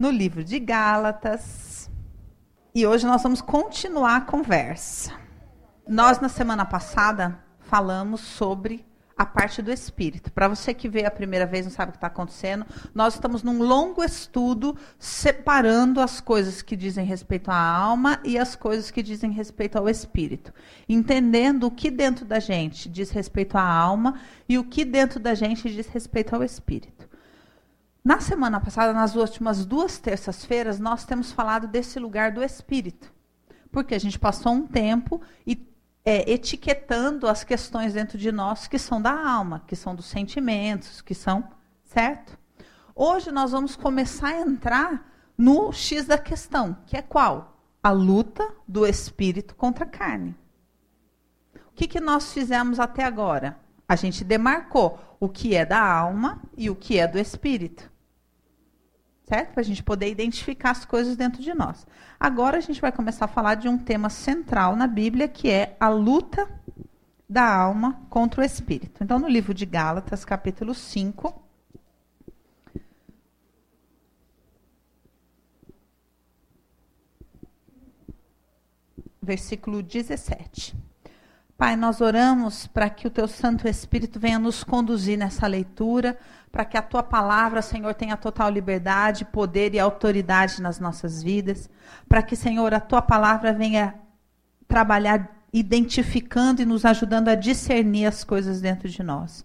[0.00, 1.90] no livro de Gálatas.
[2.74, 5.12] E hoje nós vamos continuar a conversa.
[5.86, 10.32] Nós, na semana passada, falamos sobre a parte do espírito.
[10.32, 12.64] Para você que veio a primeira vez não sabe o que está acontecendo,
[12.94, 18.56] nós estamos num longo estudo separando as coisas que dizem respeito à alma e as
[18.56, 20.54] coisas que dizem respeito ao espírito,
[20.88, 25.34] entendendo o que dentro da gente diz respeito à alma e o que dentro da
[25.34, 26.99] gente diz respeito ao espírito.
[28.02, 33.12] Na semana passada, nas últimas duas terças-feiras, nós temos falado desse lugar do espírito.
[33.70, 35.68] Porque a gente passou um tempo e
[36.02, 41.02] é, etiquetando as questões dentro de nós que são da alma, que são dos sentimentos,
[41.02, 41.44] que são.
[41.84, 42.38] Certo?
[42.94, 47.62] Hoje nós vamos começar a entrar no X da questão, que é qual?
[47.82, 50.34] A luta do espírito contra a carne.
[51.54, 53.58] O que, que nós fizemos até agora?
[53.86, 57.89] A gente demarcou o que é da alma e o que é do espírito
[59.30, 59.52] certo?
[59.52, 61.86] Para a gente poder identificar as coisas dentro de nós.
[62.18, 65.76] Agora a gente vai começar a falar de um tema central na Bíblia, que é
[65.78, 66.50] a luta
[67.28, 69.04] da alma contra o espírito.
[69.04, 71.48] Então, no livro de Gálatas, capítulo 5.
[79.22, 80.74] Versículo 17.
[81.56, 86.18] Pai, nós oramos para que o teu Santo Espírito venha nos conduzir nessa leitura,
[86.50, 91.70] para que a tua palavra, Senhor, tenha total liberdade, poder e autoridade nas nossas vidas,
[92.08, 93.94] para que, Senhor, a tua palavra venha
[94.66, 99.44] trabalhar identificando e nos ajudando a discernir as coisas dentro de nós.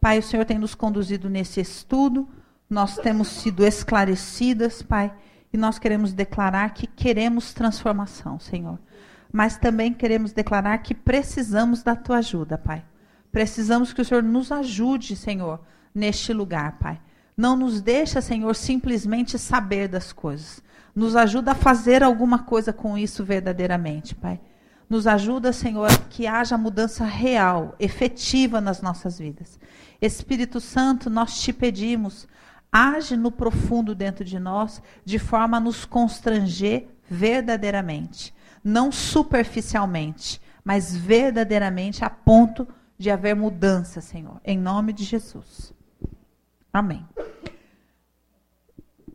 [0.00, 2.28] Pai, o Senhor tem nos conduzido nesse estudo,
[2.68, 5.12] nós temos sido esclarecidas, Pai,
[5.52, 8.78] e nós queremos declarar que queremos transformação, Senhor.
[9.32, 12.84] Mas também queremos declarar que precisamos da tua ajuda, Pai.
[13.30, 15.60] Precisamos que o Senhor nos ajude, Senhor,
[15.96, 17.00] neste lugar, Pai.
[17.34, 20.62] Não nos deixa, Senhor, simplesmente saber das coisas.
[20.94, 24.38] Nos ajuda a fazer alguma coisa com isso verdadeiramente, Pai.
[24.88, 29.58] Nos ajuda, Senhor, que haja mudança real, efetiva nas nossas vidas.
[30.00, 32.28] Espírito Santo, nós te pedimos,
[32.70, 38.34] age no profundo dentro de nós, de forma a nos constranger verdadeiramente.
[38.62, 44.40] Não superficialmente, mas verdadeiramente a ponto de haver mudança, Senhor.
[44.44, 45.75] Em nome de Jesus.
[46.76, 47.08] Amém.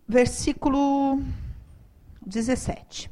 [0.08, 1.22] Versículo
[2.26, 3.08] 17.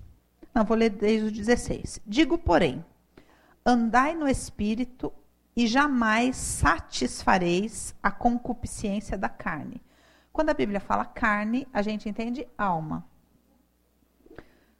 [0.51, 2.01] Não, vou ler desde o 16.
[2.03, 2.83] Digo, porém,
[3.63, 5.13] andai no espírito
[5.55, 9.83] e jamais satisfareis a concupiscência da carne.
[10.33, 13.05] Quando a Bíblia fala carne, a gente entende alma.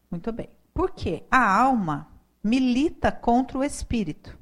[0.10, 0.50] Muito bem.
[0.74, 1.28] Por quê?
[1.30, 2.08] A alma
[2.44, 4.36] milita contra o espírito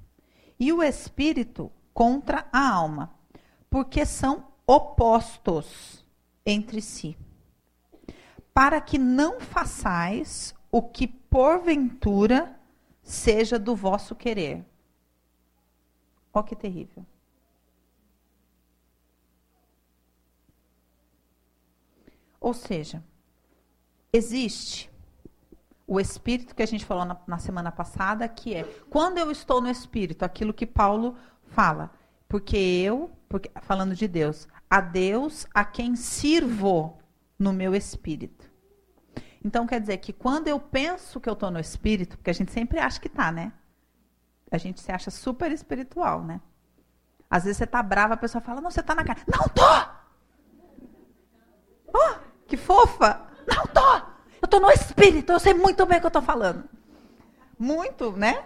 [0.57, 3.13] e o espírito contra a alma,
[3.69, 6.05] porque são opostos
[6.45, 7.17] entre si,
[8.53, 12.59] para que não façais o que porventura
[13.01, 14.66] seja do vosso querer.
[16.33, 17.05] Ó que terrível.
[22.39, 23.03] Ou seja,
[24.11, 24.91] existe
[25.88, 29.61] o espírito que a gente falou na, na, semana passada, que é quando eu estou
[29.61, 31.91] no espírito, aquilo que Paulo fala,
[32.28, 36.97] porque eu, porque, falando de Deus, a Deus a quem sirvo
[37.38, 38.49] no meu espírito.
[39.43, 42.51] Então quer dizer que quando eu penso que eu estou no espírito, porque a gente
[42.51, 43.53] sempre acha que está, né?
[44.51, 46.41] A gente se acha super espiritual, né?
[47.29, 49.19] Às vezes você está brava, a pessoa fala, não, você está na cara.
[49.27, 49.97] Não tô!
[51.93, 53.27] Oh, que fofa!
[53.47, 53.97] Não tô!
[54.41, 56.63] Eu estou no espírito, eu sei muito bem o que eu estou falando.
[57.59, 58.45] Muito, né?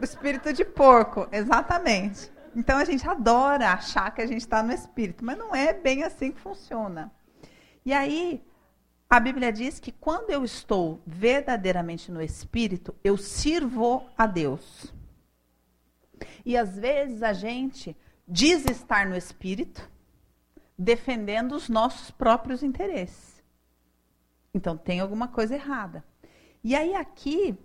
[0.00, 2.31] O espírito de porco, exatamente.
[2.54, 6.02] Então a gente adora achar que a gente está no espírito, mas não é bem
[6.02, 7.12] assim que funciona.
[7.84, 8.42] E aí,
[9.08, 14.94] a Bíblia diz que quando eu estou verdadeiramente no espírito, eu sirvo a Deus.
[16.44, 17.96] E às vezes a gente
[18.26, 19.90] diz estar no espírito,
[20.78, 23.42] defendendo os nossos próprios interesses.
[24.54, 26.04] Então tem alguma coisa errada.
[26.62, 27.58] E aí aqui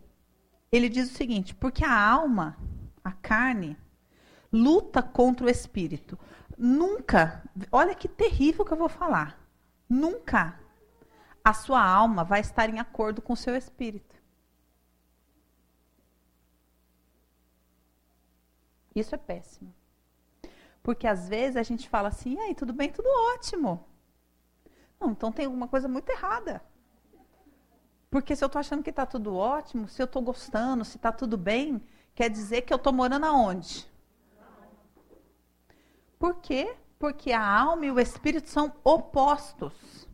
[0.71, 2.57] ele diz o seguinte: porque a alma,
[3.03, 3.77] a carne,
[4.51, 6.17] luta contra o espírito.
[6.57, 9.39] Nunca, olha que terrível que eu vou falar.
[9.89, 10.59] Nunca
[11.43, 14.15] a sua alma vai estar em acordo com o seu espírito.
[18.93, 19.73] Isso é péssimo.
[20.83, 23.85] Porque às vezes a gente fala assim, e aí, tudo bem, tudo ótimo.
[24.99, 26.61] Não, então tem alguma coisa muito errada.
[28.09, 31.11] Porque se eu estou achando que está tudo ótimo, se eu estou gostando, se está
[31.11, 31.81] tudo bem,
[32.15, 33.87] quer dizer que eu estou morando aonde?
[36.19, 36.75] Por quê?
[36.97, 40.07] Porque a alma e o espírito são opostos.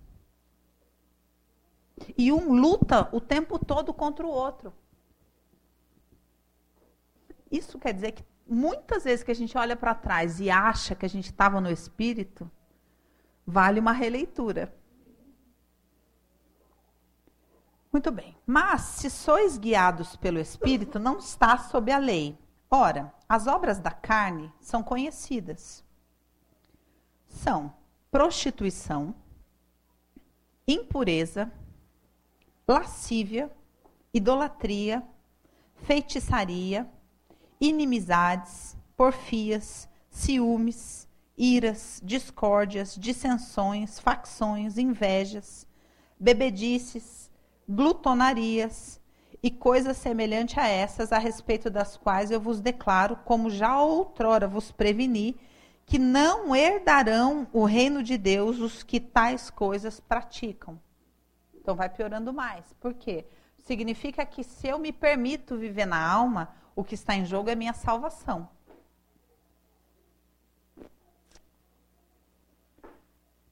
[2.17, 4.73] E um luta o tempo todo contra o outro.
[7.49, 11.05] Isso quer dizer que muitas vezes que a gente olha para trás e acha que
[11.05, 12.49] a gente estava no espírito,
[13.45, 14.75] vale uma releitura.
[17.91, 18.35] Muito bem.
[18.45, 22.37] Mas se sois guiados pelo espírito, não está sob a lei.
[22.69, 25.85] Ora, as obras da carne são conhecidas.
[27.33, 27.73] São
[28.11, 29.13] prostituição,
[30.67, 31.51] impureza,
[32.67, 33.51] lascívia,
[34.13, 35.03] idolatria,
[35.81, 36.87] feitiçaria,
[37.59, 45.67] inimizades, porfias, ciúmes, iras, discórdias, dissensões, facções, invejas,
[46.19, 47.31] bebedices,
[47.67, 49.01] glutonarias
[49.41, 54.47] e coisas semelhantes a essas, a respeito das quais eu vos declaro, como já outrora
[54.47, 55.35] vos preveni,
[55.85, 60.79] que não herdarão o reino de Deus os que tais coisas praticam.
[61.53, 62.73] Então vai piorando mais.
[62.79, 63.25] Por quê?
[63.57, 67.55] Significa que se eu me permito viver na alma, o que está em jogo é
[67.55, 68.49] minha salvação.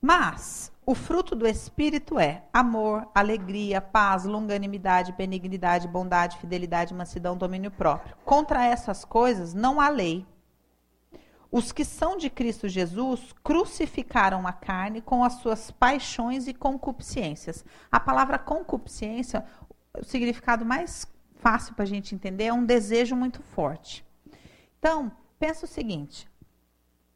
[0.01, 7.69] Mas o fruto do Espírito é amor, alegria, paz, longanimidade, benignidade, bondade, fidelidade, mansidão, domínio
[7.69, 8.18] próprio.
[8.25, 10.25] Contra essas coisas não há lei.
[11.51, 17.65] Os que são de Cristo Jesus crucificaram a carne com as suas paixões e concupiscências.
[17.92, 19.44] A palavra concupiscência,
[20.00, 21.06] o significado mais
[21.36, 24.06] fácil para a gente entender, é um desejo muito forte.
[24.80, 26.25] Então, pensa o seguinte: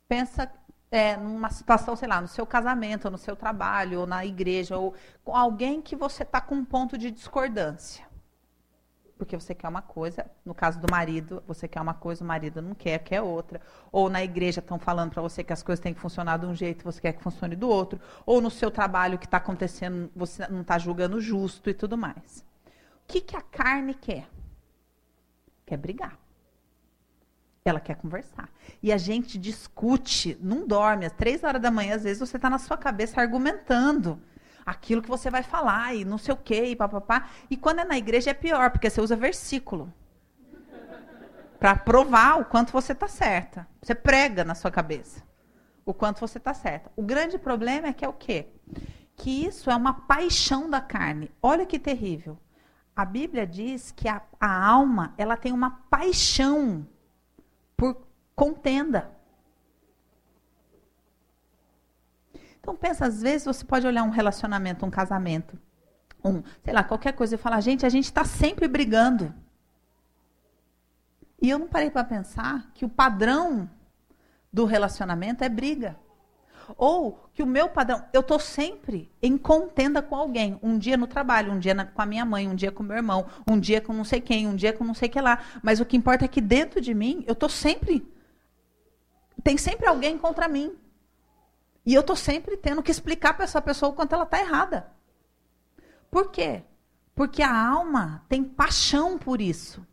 [0.05, 0.51] pensa
[0.91, 4.93] é, numa situação, sei lá, no seu casamento, no seu trabalho, ou na igreja, ou
[5.23, 8.04] com alguém que você está com um ponto de discordância
[9.17, 12.61] porque você quer uma coisa, no caso do marido, você quer uma coisa, o marido
[12.61, 13.61] não quer, quer outra.
[13.91, 16.53] Ou na igreja estão falando para você que as coisas têm que funcionar de um
[16.53, 17.99] jeito, você quer que funcione do outro.
[18.25, 22.43] Ou no seu trabalho que está acontecendo, você não está julgando justo e tudo mais.
[23.03, 24.27] O que, que a carne quer?
[25.65, 26.17] Quer brigar.
[27.63, 28.49] Ela quer conversar.
[28.83, 31.05] E a gente discute, não dorme.
[31.05, 34.21] Às três horas da manhã, às vezes, você está na sua cabeça argumentando
[34.65, 37.29] aquilo que você vai falar e não sei o quê, e papapá.
[37.49, 39.93] E quando é na igreja é pior, porque você usa versículo.
[41.59, 43.67] Para provar o quanto você está certa.
[43.81, 45.25] Você prega na sua cabeça
[45.85, 46.91] o quanto você está certa.
[46.95, 48.47] O grande problema é que é o quê?
[49.15, 51.31] Que isso é uma paixão da carne.
[51.41, 52.37] Olha que terrível.
[52.95, 56.87] A Bíblia diz que a, a alma ela tem uma paixão
[57.77, 59.11] por contenda.
[62.65, 65.55] Então pensa, às vezes você pode olhar um relacionamento, um casamento,
[66.23, 69.31] um, sei lá, qualquer coisa e falar, gente, a gente está sempre brigando.
[71.39, 73.69] E eu não parei para pensar que o padrão
[74.51, 75.95] do relacionamento é briga.
[76.75, 80.59] Ou que o meu padrão, eu estou sempre em contenda com alguém.
[80.63, 82.97] Um dia no trabalho, um dia na, com a minha mãe, um dia com meu
[82.97, 85.37] irmão, um dia com não sei quem, um dia com não sei que lá.
[85.61, 88.11] Mas o que importa é que dentro de mim, eu estou sempre.
[89.43, 90.75] Tem sempre alguém contra mim.
[91.85, 94.91] E eu estou sempre tendo que explicar para essa pessoa o quanto ela está errada.
[96.09, 96.63] Por quê?
[97.13, 99.85] Porque a alma tem paixão por isso.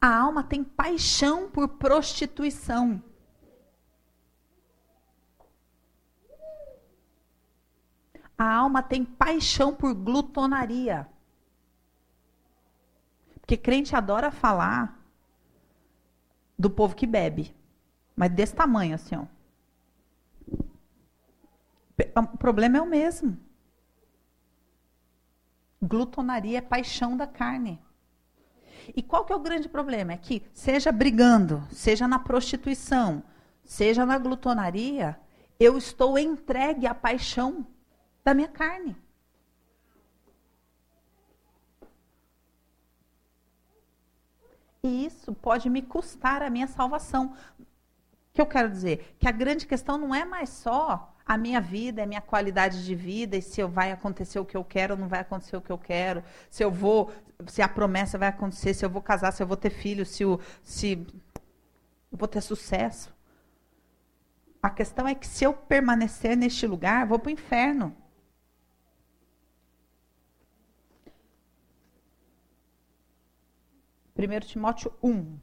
[0.00, 3.02] A alma tem paixão por prostituição.
[8.36, 11.08] A alma tem paixão por glutonaria.
[13.40, 15.03] Porque crente adora falar
[16.58, 17.54] do povo que bebe.
[18.16, 19.24] Mas desse tamanho, assim, ó.
[22.20, 23.38] O problema é o mesmo.
[25.82, 27.80] Glutonaria é paixão da carne.
[28.94, 30.12] E qual que é o grande problema?
[30.12, 33.22] É que, seja brigando, seja na prostituição,
[33.64, 35.18] seja na glutonaria,
[35.58, 37.66] eu estou entregue à paixão
[38.24, 38.96] da minha carne.
[44.84, 47.34] E isso pode me custar a minha salvação.
[47.58, 47.64] O
[48.34, 49.16] que eu quero dizer?
[49.18, 52.94] Que a grande questão não é mais só a minha vida, a minha qualidade de
[52.94, 55.72] vida, e se vai acontecer o que eu quero ou não vai acontecer o que
[55.72, 57.10] eu quero, se eu vou,
[57.46, 60.22] se a promessa vai acontecer, se eu vou casar, se eu vou ter filho, se,
[60.22, 60.92] o, se
[62.12, 63.10] eu vou ter sucesso.
[64.62, 67.96] A questão é que se eu permanecer neste lugar, vou para o inferno.
[74.16, 75.38] 1 Timóteo 1.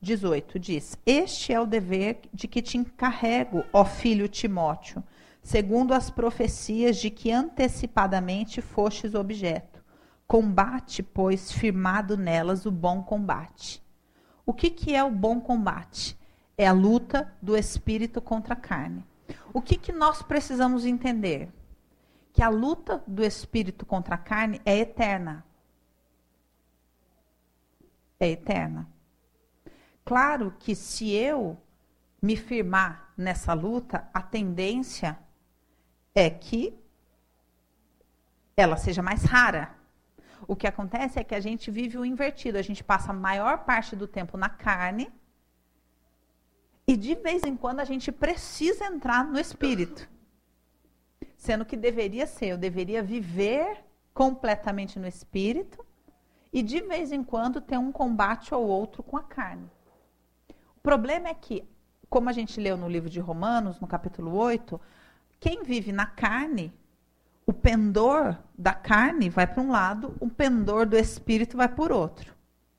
[0.00, 5.04] Dezoito diz: Este é o dever de que te encarrego, ó filho Timóteo,
[5.42, 9.84] segundo as profecias de que antecipadamente fostes objeto,
[10.26, 13.80] Combate, pois, firmado nelas o bom combate.
[14.44, 16.18] O que, que é o bom combate?
[16.58, 19.04] É a luta do espírito contra a carne.
[19.52, 21.50] O que, que nós precisamos entender?
[22.32, 25.44] Que a luta do espírito contra a carne é eterna.
[28.18, 28.88] É eterna.
[30.04, 31.58] Claro que se eu
[32.22, 35.18] me firmar nessa luta, a tendência
[36.14, 36.78] é que
[38.56, 39.74] ela seja mais rara.
[40.48, 43.64] O que acontece é que a gente vive o invertido, a gente passa a maior
[43.64, 45.12] parte do tempo na carne
[46.86, 50.08] e de vez em quando a gente precisa entrar no espírito.
[51.36, 55.84] Sendo que deveria ser, eu deveria viver completamente no espírito
[56.52, 59.70] e de vez em quando ter um combate ou outro com a carne.
[60.76, 61.64] O problema é que,
[62.08, 64.80] como a gente leu no livro de Romanos, no capítulo 8,
[65.40, 66.72] quem vive na carne
[67.46, 72.34] o pendor da carne vai para um lado, o pendor do espírito vai por outro.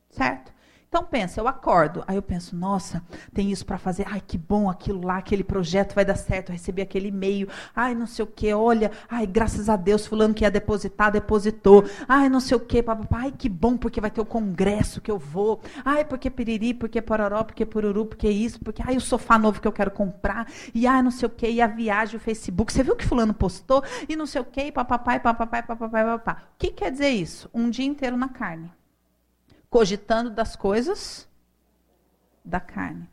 [0.09, 0.51] Certo?
[0.89, 3.03] Então pensa, eu acordo, aí eu penso, nossa,
[3.34, 6.53] tem isso para fazer, ai que bom aquilo lá, aquele projeto vai dar certo, eu
[6.53, 10.46] recebi aquele e-mail, ai não sei o que, olha, ai graças a Deus, fulano que
[10.46, 14.25] ia depositar, depositou, ai não sei o que, ai que bom, porque vai ter o
[14.25, 18.96] congresso que eu vou, ai porque piriri, porque pororó, porque pururu, porque isso, porque ai
[18.96, 21.67] o sofá novo que eu quero comprar, e ai não sei o que, e a
[21.67, 25.63] viagem, o Facebook, você viu que fulano postou, e não sei o que, papapai, papapai,
[25.63, 26.44] papapai, papapá.
[26.56, 27.50] O que quer dizer isso?
[27.53, 28.76] Um dia inteiro na carne
[29.69, 31.27] cogitando das coisas
[32.43, 33.09] da carne.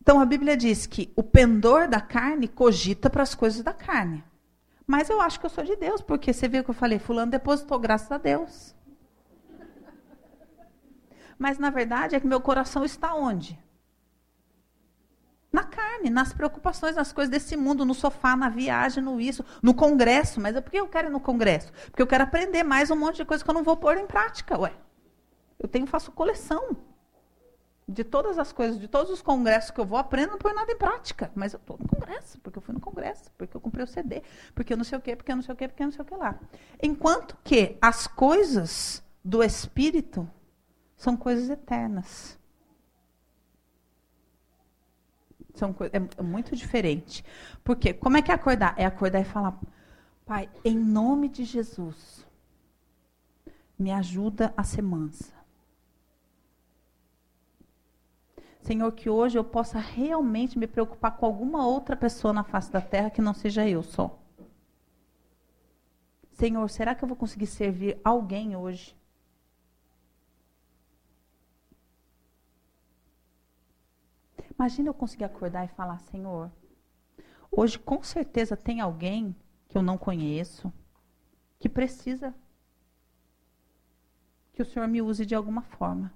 [0.00, 4.24] Então a Bíblia diz que o pendor da carne cogita para as coisas da carne.
[4.86, 7.30] Mas eu acho que eu sou de Deus, porque você viu que eu falei, fulano
[7.30, 8.74] depositou, graças a Deus.
[11.38, 13.58] Mas na verdade é que meu coração está onde?
[15.50, 19.72] Na carne, nas preocupações, nas coisas desse mundo, no sofá, na viagem, no isso, no
[19.72, 20.40] congresso.
[20.40, 21.72] Mas por que eu quero ir no congresso?
[21.90, 24.06] Porque eu quero aprender mais um monte de coisa que eu não vou pôr em
[24.06, 24.72] prática, ué.
[25.58, 26.76] Eu tenho, faço coleção
[27.88, 30.70] de todas as coisas, de todos os congressos que eu vou, aprendo, não põe nada
[30.70, 31.32] em prática.
[31.34, 34.22] Mas eu estou no congresso, porque eu fui no congresso, porque eu comprei o CD,
[34.54, 35.92] porque eu não sei o quê, porque eu não sei o quê, porque eu não
[35.92, 36.38] sei o que lá.
[36.82, 40.28] Enquanto que as coisas do Espírito
[40.96, 42.37] são coisas eternas.
[45.58, 47.24] São, é, muito diferente.
[47.64, 48.74] Porque como é que é acordar?
[48.76, 49.58] É acordar e falar,
[50.24, 52.26] Pai, em nome de Jesus,
[53.78, 55.32] me ajuda a ser mansa.
[58.60, 62.80] Senhor, que hoje eu possa realmente me preocupar com alguma outra pessoa na face da
[62.80, 64.18] terra que não seja eu só.
[66.32, 68.94] Senhor, será que eu vou conseguir servir alguém hoje?
[74.58, 76.50] Imagina eu conseguir acordar e falar, Senhor,
[77.50, 79.36] hoje com certeza tem alguém
[79.68, 80.72] que eu não conheço,
[81.60, 82.34] que precisa
[84.52, 86.12] que o Senhor me use de alguma forma.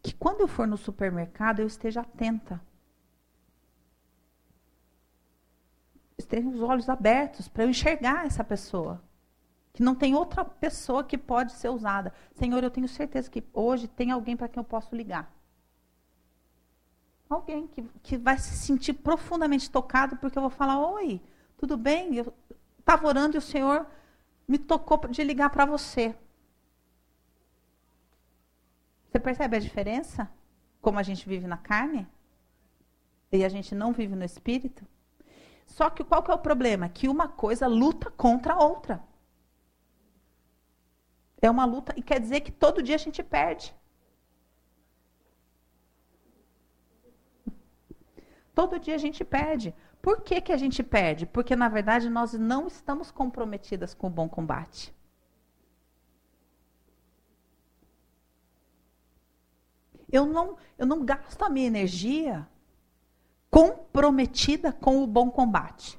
[0.00, 2.60] Que quando eu for no supermercado eu esteja atenta.
[6.16, 9.02] Esteja os olhos abertos para eu enxergar essa pessoa.
[9.72, 12.12] Que não tem outra pessoa que pode ser usada.
[12.34, 15.34] Senhor, eu tenho certeza que hoje tem alguém para quem eu posso ligar.
[17.28, 21.20] Alguém que, que vai se sentir profundamente tocado, porque eu vou falar: Oi,
[21.56, 22.14] tudo bem?
[22.16, 22.32] Eu
[22.78, 23.86] estava orando e o Senhor
[24.46, 26.14] me tocou de ligar para você.
[29.08, 30.30] Você percebe a diferença?
[30.80, 32.06] Como a gente vive na carne
[33.32, 34.86] e a gente não vive no espírito?
[35.66, 36.88] Só que qual que é o problema?
[36.88, 39.02] Que uma coisa luta contra a outra.
[41.42, 43.74] É uma luta e quer dizer que todo dia a gente perde.
[48.56, 49.74] Todo dia a gente perde.
[50.00, 51.26] Por que, que a gente perde?
[51.26, 54.94] Porque, na verdade, nós não estamos comprometidas com o bom combate.
[60.10, 62.48] Eu não, eu não gasto a minha energia
[63.50, 65.98] comprometida com o bom combate.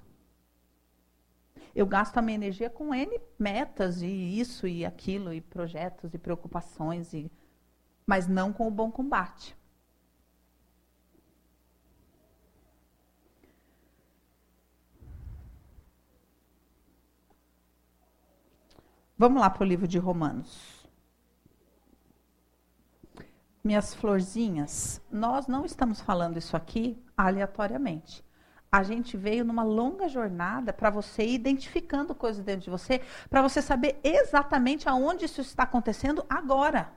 [1.75, 6.17] Eu gasto a minha energia com N metas e isso e aquilo, e projetos e
[6.17, 7.31] preocupações, e,
[8.03, 9.55] mas não com o bom combate.
[19.19, 20.88] Vamos lá para o livro de Romanos.
[23.63, 28.24] Minhas florzinhas, nós não estamos falando isso aqui aleatoriamente.
[28.71, 33.41] A gente veio numa longa jornada para você ir identificando coisas dentro de você, para
[33.41, 36.91] você saber exatamente aonde isso está acontecendo agora.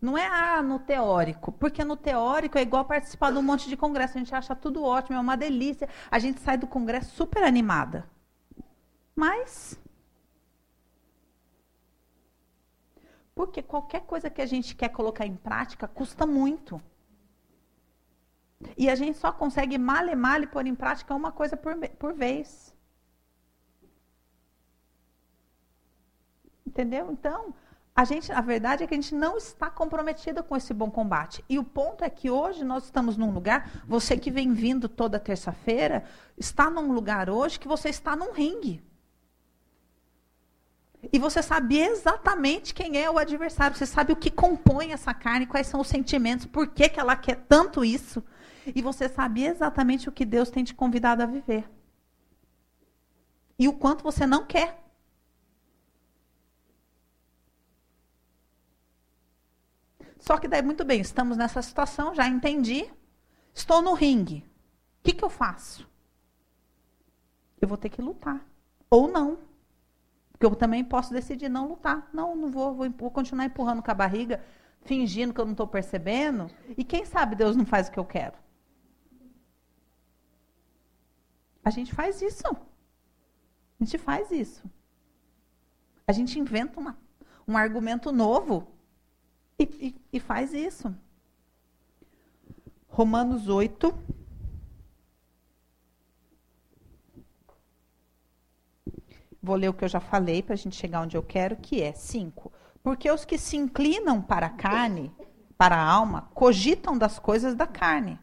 [0.00, 3.76] Não é ah, no teórico, porque no teórico é igual participar de um monte de
[3.76, 7.42] congresso, a gente acha tudo ótimo, é uma delícia, a gente sai do congresso super
[7.42, 8.08] animada.
[9.16, 9.76] Mas
[13.36, 16.80] Porque qualquer coisa que a gente quer colocar em prática custa muito.
[18.78, 22.74] E a gente só consegue male male pôr em prática uma coisa por, por vez.
[26.66, 27.12] Entendeu?
[27.12, 27.54] Então,
[27.94, 31.44] a gente, a verdade é que a gente não está comprometida com esse bom combate.
[31.46, 35.20] E o ponto é que hoje nós estamos num lugar, você que vem vindo toda
[35.20, 36.04] terça-feira,
[36.38, 38.82] está num lugar hoje que você está num ringue.
[41.12, 45.46] E você sabe exatamente quem é o adversário, você sabe o que compõe essa carne,
[45.46, 48.24] quais são os sentimentos, por que, que ela quer tanto isso.
[48.74, 51.70] E você sabe exatamente o que Deus tem te convidado a viver.
[53.58, 54.82] E o quanto você não quer.
[60.18, 62.90] Só que daí, muito bem, estamos nessa situação, já entendi.
[63.54, 64.38] Estou no ringue.
[64.38, 65.88] O que, que eu faço?
[67.60, 68.44] Eu vou ter que lutar.
[68.90, 69.38] Ou não.
[70.36, 72.10] Porque eu também posso decidir não lutar.
[72.12, 74.44] Não, não vou, vou, vou continuar empurrando com a barriga,
[74.82, 76.50] fingindo que eu não estou percebendo.
[76.76, 78.34] E quem sabe Deus não faz o que eu quero.
[81.64, 82.46] A gente faz isso.
[83.80, 84.62] A gente faz isso.
[86.06, 86.98] A gente inventa uma,
[87.48, 88.68] um argumento novo
[89.58, 90.94] e, e, e faz isso.
[92.88, 93.90] Romanos 8.
[99.46, 101.80] Vou ler o que eu já falei para a gente chegar onde eu quero, que
[101.80, 102.52] é 5.
[102.82, 105.10] Porque os que se inclinam para a carne,
[105.56, 108.18] para a alma, cogitam das coisas da carne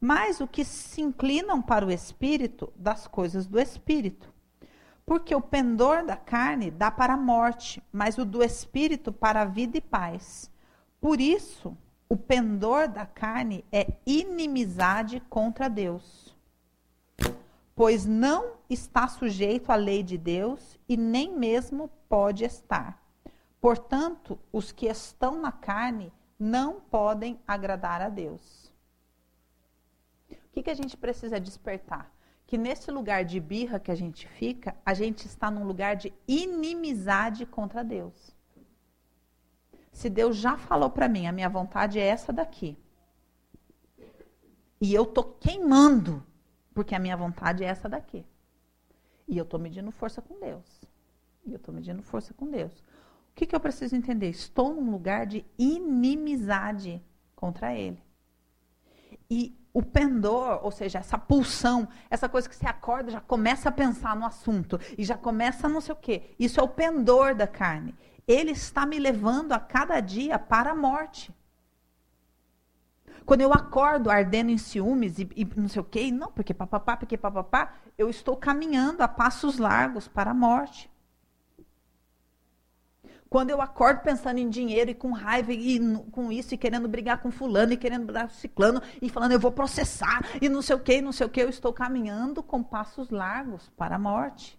[0.00, 4.32] mas o que se inclinam para o espírito, das coisas do espírito.
[5.04, 9.44] Porque o pendor da carne dá para a morte, mas o do espírito para a
[9.44, 10.50] vida e paz.
[11.00, 11.76] Por isso,
[12.08, 16.29] o pendor da carne é inimizade contra Deus.
[17.80, 23.02] Pois não está sujeito à lei de Deus e nem mesmo pode estar.
[23.58, 28.70] Portanto, os que estão na carne não podem agradar a Deus.
[30.30, 32.14] O que, que a gente precisa despertar?
[32.46, 36.12] Que nesse lugar de birra que a gente fica, a gente está num lugar de
[36.28, 38.36] inimizade contra Deus.
[39.90, 42.76] Se Deus já falou para mim, a minha vontade é essa daqui.
[44.78, 46.22] E eu tô queimando,
[46.74, 48.24] porque a minha vontade é essa daqui.
[49.26, 50.64] E eu tô medindo força com Deus.
[51.44, 52.72] E eu tô medindo força com Deus.
[53.30, 54.28] O que, que eu preciso entender?
[54.28, 57.02] Estou num lugar de inimizade
[57.34, 58.02] contra Ele.
[59.30, 63.72] E o pendor, ou seja, essa pulsão, essa coisa que você acorda, já começa a
[63.72, 66.34] pensar no assunto e já começa não sei o quê.
[66.38, 67.94] Isso é o pendor da carne.
[68.26, 71.32] Ele está me levando a cada dia para a morte.
[73.26, 76.96] Quando eu acordo ardendo em ciúmes e, e não sei o quê, não, porque papapá,
[76.96, 80.90] porque papapá, eu estou caminhando a passos largos para a morte.
[83.30, 85.78] Quando eu acordo pensando em dinheiro e com raiva e
[86.10, 89.38] com isso, e querendo brigar com fulano, e querendo brigar com ciclano, e falando eu
[89.38, 92.60] vou processar, e não sei o que, não sei o que, eu estou caminhando com
[92.60, 94.58] passos largos para a morte.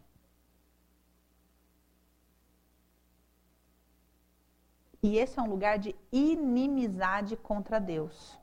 [5.03, 8.39] E esse é um lugar de inimizade contra Deus.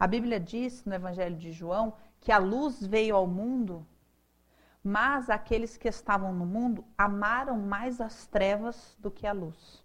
[0.00, 3.86] A Bíblia diz no Evangelho de João que a luz veio ao mundo,
[4.82, 9.84] mas aqueles que estavam no mundo amaram mais as trevas do que a luz.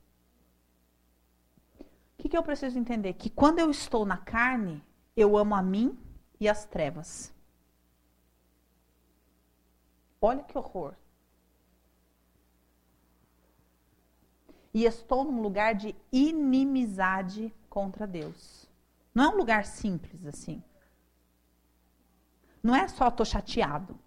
[1.78, 1.84] O
[2.18, 3.12] que, que eu preciso entender?
[3.16, 4.82] Que quando eu estou na carne,
[5.18, 6.00] eu amo a mim
[6.40, 7.34] e as trevas.
[10.22, 10.94] Olha que horror.
[14.74, 18.65] E estou num lugar de inimizade contra Deus.
[19.16, 20.62] Não é um lugar simples assim.
[22.62, 23.98] Não é só estou chateado.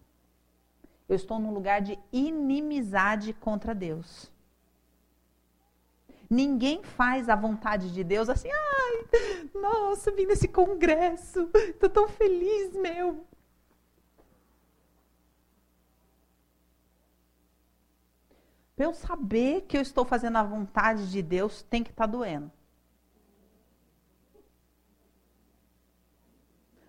[1.09, 4.31] Eu estou num lugar de inimizade contra Deus.
[6.29, 12.75] Ninguém faz a vontade de Deus assim, ai, nossa, vim nesse congresso, estou tão feliz,
[12.75, 13.27] meu.
[18.77, 22.13] Para eu saber que eu estou fazendo a vontade de Deus, tem que estar tá
[22.13, 22.53] doendo.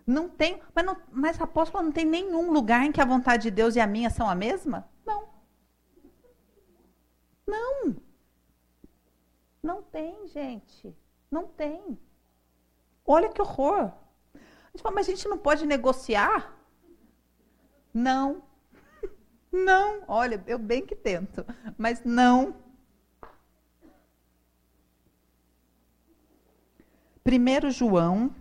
[0.09, 3.51] Não tem, mas, não, mas apóstolo, não tem nenhum lugar em que a vontade de
[3.51, 4.89] Deus e a minha são a mesma?
[5.05, 5.29] Não.
[7.45, 7.95] Não.
[9.61, 10.97] Não tem, gente.
[11.29, 11.95] Não tem.
[13.05, 13.93] Olha que horror.
[14.33, 16.57] A gente fala, mas a gente não pode negociar?
[17.93, 18.41] Não.
[19.53, 20.05] Não.
[20.07, 21.45] Olha, eu bem que tento,
[21.77, 22.55] mas não.
[27.23, 28.33] Primeiro João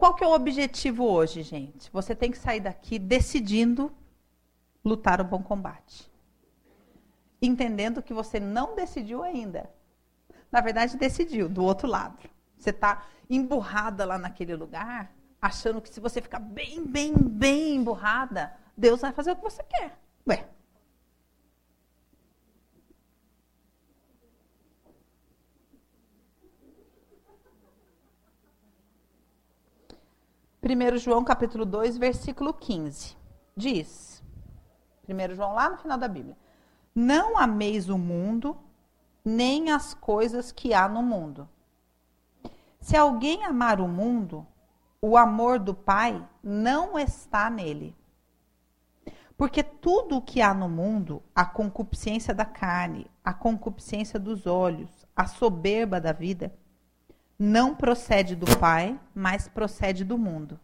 [0.00, 1.90] Qual que é o objetivo hoje, gente?
[1.92, 3.92] Você tem que sair daqui decidindo
[4.82, 6.10] lutar o bom combate.
[7.42, 9.70] entendendo que você não decidiu ainda.
[10.50, 12.16] Na verdade, decidiu, do outro lado.
[12.56, 18.54] Você está emburrada lá naquele lugar, achando que se você ficar bem, bem, bem emburrada,
[18.74, 19.98] Deus vai fazer o que você quer.
[20.26, 20.48] Ué.
[30.60, 33.16] Primeiro João capítulo 2, versículo 15.
[33.56, 34.22] Diz:
[35.02, 36.36] Primeiro João lá no final da Bíblia.
[36.94, 38.54] Não ameis o mundo,
[39.24, 41.48] nem as coisas que há no mundo.
[42.78, 44.46] Se alguém amar o mundo,
[45.00, 47.96] o amor do Pai não está nele.
[49.38, 55.06] Porque tudo o que há no mundo, a concupiscência da carne, a concupiscência dos olhos,
[55.16, 56.52] a soberba da vida,
[57.40, 60.60] não procede do Pai, mas procede do mundo.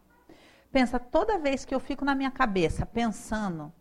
[0.70, 3.72] Pensa, toda vez que eu fico na minha cabeça pensando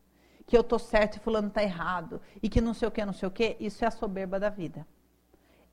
[0.48, 3.12] que eu tô certo e fulano tá errado, e que não sei o que, não
[3.12, 4.88] sei o que, isso é a soberba da vida.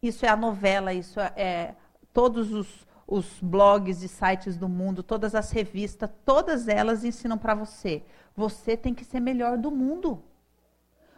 [0.03, 1.75] Isso é a novela, isso é, é
[2.13, 7.55] todos os, os blogs e sites do mundo, todas as revistas, todas elas ensinam para
[7.55, 8.03] você.
[8.35, 10.25] Você tem que ser melhor do mundo.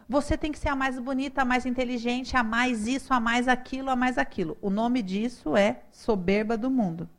[0.07, 3.47] Você tem que ser a mais bonita, a mais inteligente, a mais isso, a mais
[3.47, 4.57] aquilo, a mais aquilo.
[4.61, 7.09] O nome disso é soberba do mundo.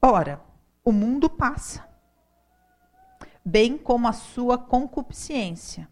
[0.00, 0.38] Ora,
[0.84, 1.88] o mundo passa,
[3.42, 5.88] bem como a sua concupiscência.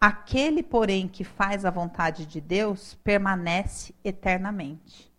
[0.00, 5.11] Aquele, porém, que faz a vontade de Deus permanece eternamente.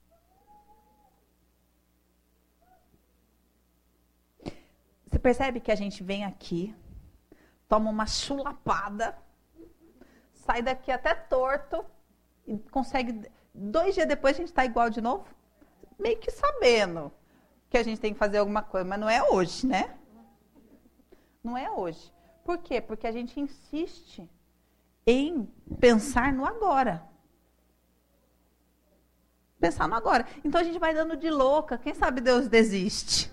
[5.14, 6.76] Você percebe que a gente vem aqui,
[7.70, 9.16] toma uma chulapada,
[10.34, 11.86] sai daqui até torto
[12.48, 13.22] e consegue.
[13.54, 15.28] Dois dias depois a gente está igual de novo?
[16.00, 17.12] Meio que sabendo
[17.70, 19.96] que a gente tem que fazer alguma coisa, mas não é hoje, né?
[21.44, 22.12] Não é hoje.
[22.44, 22.82] Por quê?
[22.82, 24.28] Porque a gente insiste
[25.06, 25.48] em
[25.80, 27.08] pensar no agora.
[29.60, 30.26] Pensar no agora.
[30.44, 31.78] Então a gente vai dando de louca.
[31.78, 33.32] Quem sabe Deus desiste?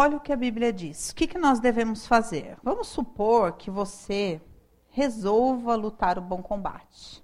[0.00, 1.10] Olha o que a Bíblia diz.
[1.10, 2.56] O que, que nós devemos fazer?
[2.62, 4.40] Vamos supor que você
[4.90, 7.20] resolva lutar o bom combate.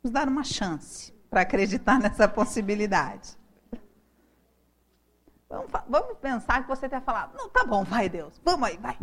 [0.00, 3.36] Vamos dar uma chance para acreditar nessa possibilidade.
[5.48, 8.96] Vamos, vamos, pensar que você tenha falado, não, tá bom, vai Deus, vamos aí, vai.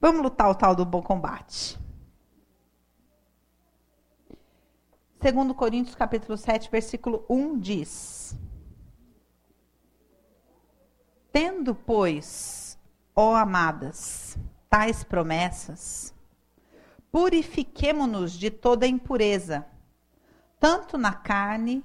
[0.00, 1.78] Vamos lutar o tal do bom combate.
[5.22, 8.36] Segundo Coríntios capítulo 7, versículo 1 diz:
[11.32, 12.78] Tendo, pois,
[13.14, 14.36] ó amadas,
[14.68, 16.12] tais promessas,
[17.12, 19.66] purifiquemo-nos de toda impureza,
[20.58, 21.84] tanto na carne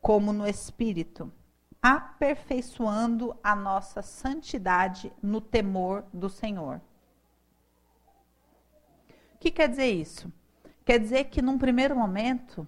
[0.00, 1.30] como no espírito,
[1.82, 6.80] aperfeiçoando a nossa santidade no temor do Senhor.
[9.34, 10.32] O que quer dizer isso?
[10.84, 12.66] Quer dizer que num primeiro momento,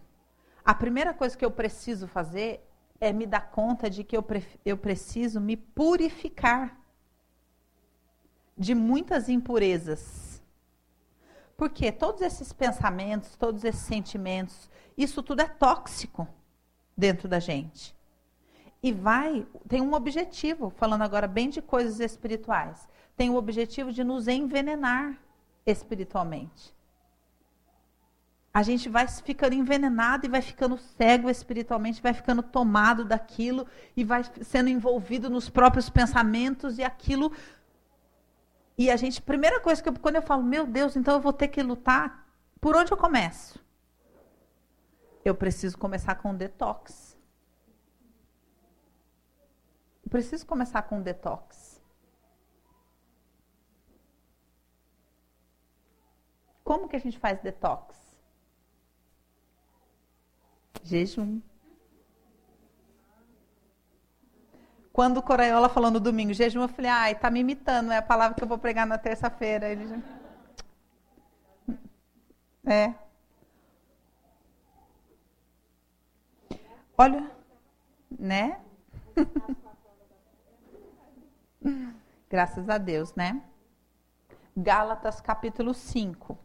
[0.64, 2.62] a primeira coisa que eu preciso fazer
[3.00, 4.24] é me dar conta de que eu,
[4.64, 6.80] eu preciso me purificar
[8.57, 10.42] de muitas impurezas.
[11.57, 16.26] Porque todos esses pensamentos, todos esses sentimentos, isso tudo é tóxico
[16.96, 17.94] dentro da gente.
[18.83, 24.04] E vai, tem um objetivo, falando agora bem de coisas espirituais, tem o objetivo de
[24.04, 25.18] nos envenenar
[25.64, 26.74] espiritualmente
[28.55, 34.05] a gente vai ficando envenenado e vai ficando cego espiritualmente, vai ficando tomado daquilo e
[34.05, 37.33] vai sendo envolvido nos próprios pensamentos e aquilo.
[38.79, 41.33] E a gente, primeira coisa que eu, quando eu falo, meu Deus, então eu vou
[41.33, 42.29] ter que lutar,
[42.61, 43.59] por onde eu começo?
[45.25, 47.19] Eu preciso começar com um detox.
[50.05, 51.83] Eu preciso começar com um detox.
[56.62, 58.04] Como que a gente faz detox?
[60.85, 61.40] Jejum.
[64.92, 68.03] Quando o Coraiola falou no domingo, jejum, eu falei, ai, tá me imitando, é a
[68.03, 69.68] palavra que eu vou pregar na terça-feira.
[69.68, 69.99] Ele já...
[72.64, 72.94] É.
[76.97, 77.29] Olha,
[78.16, 78.61] né?
[82.31, 83.42] Graças a Deus, né?
[84.57, 86.38] Gálatas capítulo 5,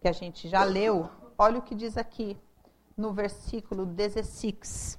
[0.00, 1.10] que a gente já leu.
[1.36, 2.38] Olha o que diz aqui
[2.96, 4.98] no versículo 16.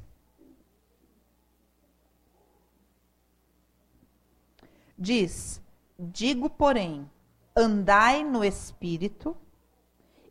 [4.97, 5.61] Diz:
[5.97, 7.09] Digo, porém,
[7.55, 9.35] andai no espírito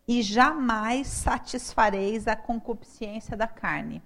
[0.07, 4.03] e jamais satisfareis a concupiscência da carne.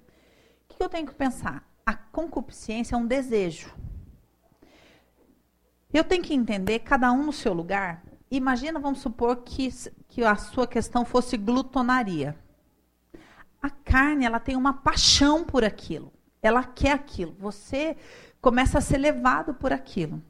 [0.68, 1.68] O que eu tenho que pensar?
[1.84, 3.74] A concupiscência é um desejo.
[5.92, 8.04] Eu tenho que entender, cada um no seu lugar.
[8.30, 9.68] Imagina, vamos supor que,
[10.08, 12.38] que a sua questão fosse glutonaria.
[13.60, 16.12] A carne, ela tem uma paixão por aquilo.
[16.42, 17.36] Ela quer aquilo.
[17.38, 17.96] Você
[18.40, 20.22] começa a ser levado por aquilo.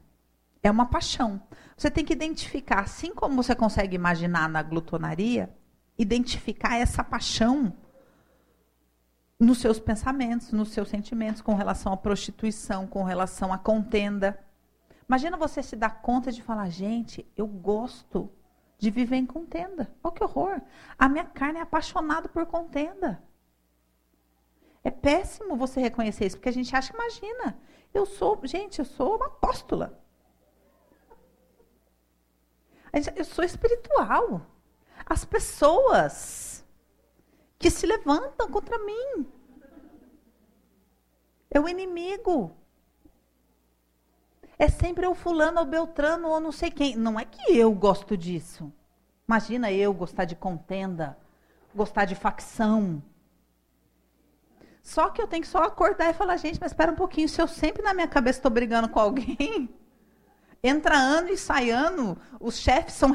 [0.61, 1.41] É uma paixão.
[1.75, 5.49] Você tem que identificar, assim como você consegue imaginar na glutonaria,
[5.97, 7.73] identificar essa paixão
[9.39, 14.39] nos seus pensamentos, nos seus sentimentos, com relação à prostituição, com relação à contenda.
[15.09, 18.31] Imagina você se dar conta de falar, gente, eu gosto
[18.81, 19.93] de viver em contenda.
[20.03, 20.59] Olha que horror.
[20.97, 23.23] A minha carne é apaixonada por contenda.
[24.83, 27.61] É péssimo você reconhecer isso, porque a gente acha, imagina,
[27.93, 30.03] eu sou, gente, eu sou uma apóstola.
[33.15, 34.47] Eu sou espiritual.
[35.05, 36.65] As pessoas
[37.59, 39.31] que se levantam contra mim.
[41.51, 42.57] É o inimigo.
[44.61, 46.95] É sempre o fulano, o beltrano, ou não sei quem.
[46.95, 48.71] Não é que eu gosto disso.
[49.27, 51.17] Imagina eu gostar de contenda,
[51.73, 53.01] gostar de facção.
[54.83, 57.41] Só que eu tenho que só acordar e falar, gente, mas espera um pouquinho, se
[57.41, 59.67] eu sempre na minha cabeça estou brigando com alguém,
[60.63, 63.09] entra ano e sai ano, os chefes são,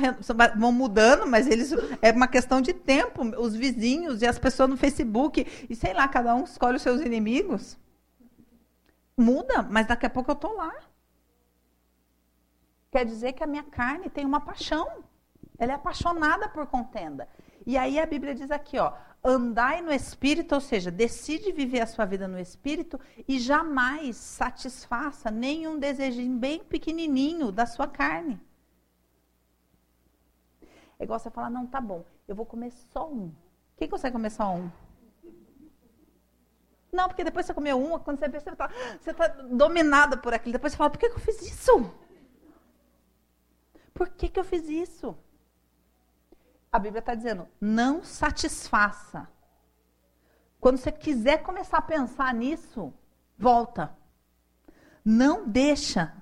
[0.57, 1.71] vão mudando, mas eles
[2.03, 6.09] é uma questão de tempo, os vizinhos e as pessoas no Facebook, e sei lá,
[6.09, 7.79] cada um escolhe os seus inimigos.
[9.17, 10.75] Muda, mas daqui a pouco eu estou lá.
[12.97, 15.05] Quer dizer que a minha carne tem uma paixão.
[15.59, 17.29] Ela é apaixonada por contenda.
[17.67, 18.91] E aí a Bíblia diz aqui, ó,
[19.23, 25.31] andai no espírito, ou seja, decide viver a sua vida no espírito e jamais satisfaça
[25.31, 28.41] nenhum desejinho bem pequenininho da sua carne.
[30.99, 33.31] É igual você falar, não, tá bom, eu vou comer só um.
[33.77, 34.71] Quem consegue comer só um?
[36.91, 38.69] Não, porque depois você comeu um, quando você vê, você está
[39.13, 40.55] tá dominada por aquilo.
[40.55, 42.06] Depois você fala, por que, que eu fiz isso?
[43.97, 45.17] Por que, que eu fiz isso?
[46.77, 49.27] a Bíblia está dizendo, não satisfaça.
[50.61, 52.93] Quando você quiser começar a pensar nisso,
[53.39, 53.97] volta.
[55.05, 56.15] Não deixa.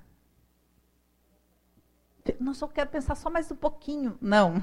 [2.39, 4.17] Não só quero pensar só mais um pouquinho.
[4.21, 4.55] Não.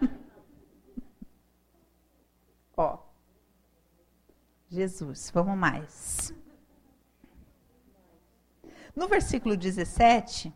[2.76, 2.98] Ó.
[4.68, 6.32] Jesus, vamos mais.
[8.94, 10.54] No versículo 17,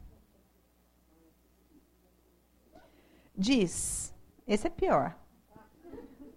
[3.42, 4.14] diz:
[4.46, 5.16] esse é pior.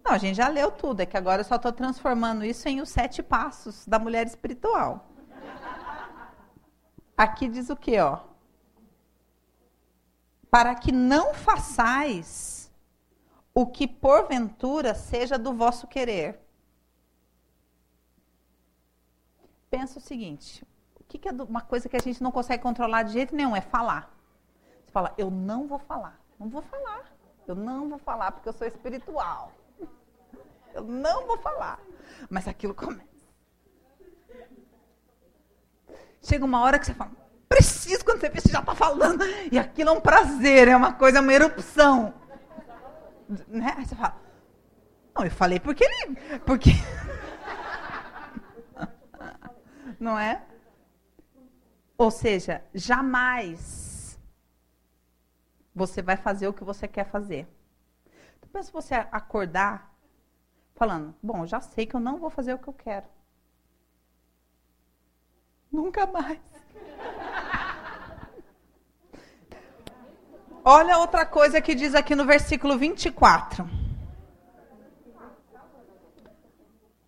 [0.04, 2.80] Não, a gente já leu tudo, é que agora eu só estou transformando isso em
[2.80, 5.08] os sete passos da mulher espiritual.
[7.16, 8.20] Aqui diz o que, ó?
[10.50, 12.70] Para que não façais
[13.54, 16.38] o que porventura seja do vosso querer.
[19.70, 20.64] Pensa o seguinte:
[21.00, 23.56] o que, é uma coisa que a gente não consegue controlar de jeito nenhum?
[23.56, 24.14] É falar.
[24.84, 26.20] Você fala, eu não vou falar.
[26.38, 27.04] Não vou falar.
[27.46, 29.52] Eu não vou falar porque eu sou espiritual.
[30.74, 31.80] Eu não vou falar.
[32.28, 33.16] Mas aquilo começa.
[36.22, 37.12] Chega uma hora que você fala,
[37.48, 39.24] preciso quando você vê, você já está falando.
[39.50, 42.14] E aquilo é um prazer, é uma coisa, é uma erupção.
[43.48, 43.74] Né?
[43.76, 44.20] Aí você fala,
[45.14, 46.16] não, eu falei porque ele.
[46.40, 46.70] Porque.
[49.98, 50.42] Não é?
[51.96, 53.95] Ou seja, jamais
[55.76, 57.46] você vai fazer o que você quer fazer.
[58.40, 59.94] Depois se você acordar
[60.74, 63.06] falando, bom, já sei que eu não vou fazer o que eu quero.
[65.70, 66.40] Nunca mais.
[70.64, 73.68] Olha outra coisa que diz aqui no versículo 24.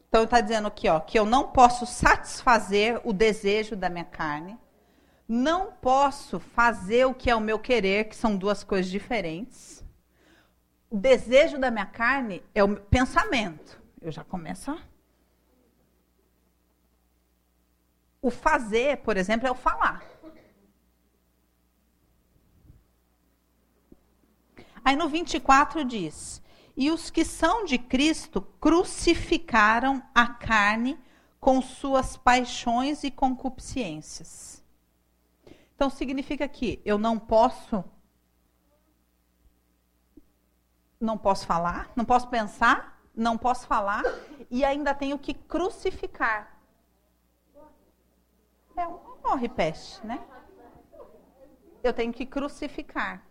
[0.09, 4.59] Então está dizendo aqui, ó, que eu não posso satisfazer o desejo da minha carne
[5.29, 9.85] não posso fazer o que é o meu querer, que são duas coisas diferentes.
[10.89, 13.79] O desejo da minha carne é o pensamento.
[14.01, 14.79] Eu já começo a...
[18.23, 20.03] O fazer, por exemplo, é o falar.
[24.85, 26.43] Aí no 24 diz:
[26.77, 30.99] E os que são de Cristo crucificaram a carne
[31.39, 34.58] com suas paixões e concupiscências.
[35.79, 37.85] Então significa que eu não posso
[41.01, 44.03] não posso falar, não posso pensar, não posso falar
[44.51, 46.61] e ainda tenho que crucificar.
[48.77, 50.19] É um morre peste, né?
[51.81, 53.25] Eu tenho que crucificar.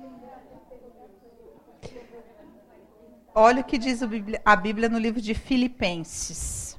[3.35, 4.01] Olha o que diz
[4.45, 6.77] a Bíblia no livro de Filipenses.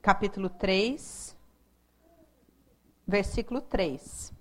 [0.00, 1.36] Capítulo 3,
[3.06, 4.32] versículo 3.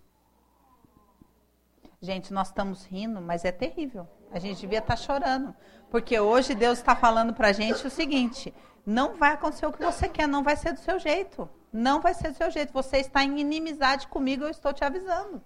[2.02, 4.08] Gente, nós estamos rindo, mas é terrível.
[4.30, 5.56] A gente devia estar tá chorando.
[5.94, 8.52] Porque hoje Deus está falando para a gente o seguinte:
[8.84, 11.48] não vai acontecer o que você quer, não vai ser do seu jeito.
[11.72, 12.74] Não vai ser do seu jeito.
[12.74, 15.40] Você está em inimizade comigo, eu estou te avisando.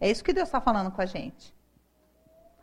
[0.00, 1.54] É isso que Deus está falando com a gente.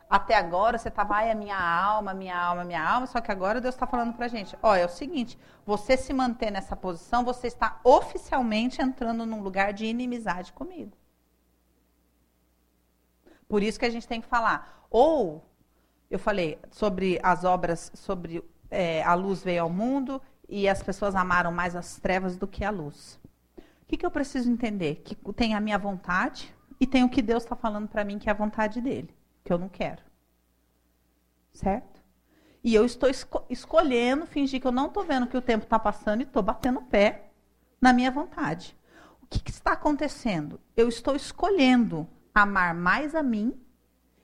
[0.06, 3.58] Até agora você estava, ai, a minha alma, minha alma, minha alma, só que agora
[3.58, 7.24] Deus está falando para a gente: ó, é o seguinte, você se manter nessa posição,
[7.24, 10.92] você está oficialmente entrando num lugar de inimizade comigo.
[13.48, 14.86] Por isso que a gente tem que falar.
[14.90, 15.42] Ou,
[16.10, 21.14] eu falei sobre as obras, sobre é, a luz veio ao mundo e as pessoas
[21.14, 23.18] amaram mais as trevas do que a luz.
[23.56, 25.02] O que, que eu preciso entender?
[25.04, 28.28] Que tem a minha vontade e tem o que Deus está falando para mim que
[28.28, 30.02] é a vontade dele, que eu não quero.
[31.52, 32.02] Certo?
[32.62, 35.78] E eu estou esco escolhendo fingir que eu não estou vendo que o tempo está
[35.78, 37.30] passando e estou batendo o pé
[37.80, 38.76] na minha vontade.
[39.20, 40.58] O que, que está acontecendo?
[40.76, 43.60] Eu estou escolhendo amar mais a mim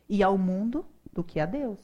[0.08, 0.86] e ao mundo
[1.20, 1.78] do que a Deus.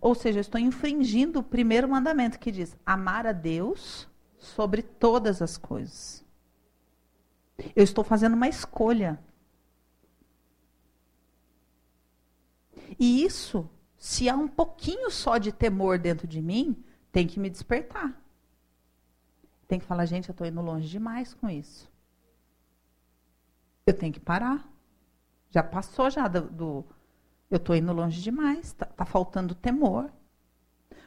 [0.00, 5.40] Ou seja, eu estou infringindo o primeiro mandamento que diz: amar a Deus sobre todas
[5.40, 6.24] as coisas.
[7.74, 9.18] Eu estou fazendo uma escolha.
[12.98, 17.48] E isso, se há um pouquinho só de temor dentro de mim, tem que me
[17.48, 18.20] despertar.
[19.68, 21.90] Tem que falar, gente, eu estou indo longe demais com isso.
[23.86, 24.68] Eu tenho que parar.
[25.50, 26.84] Já passou já do, do
[27.50, 30.10] eu estou indo longe demais, está tá faltando temor.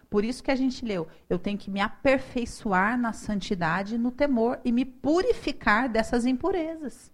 [0.10, 4.60] Por isso que a gente leu, eu tenho que me aperfeiçoar na santidade, no temor
[4.66, 7.12] e me purificar dessas impurezas.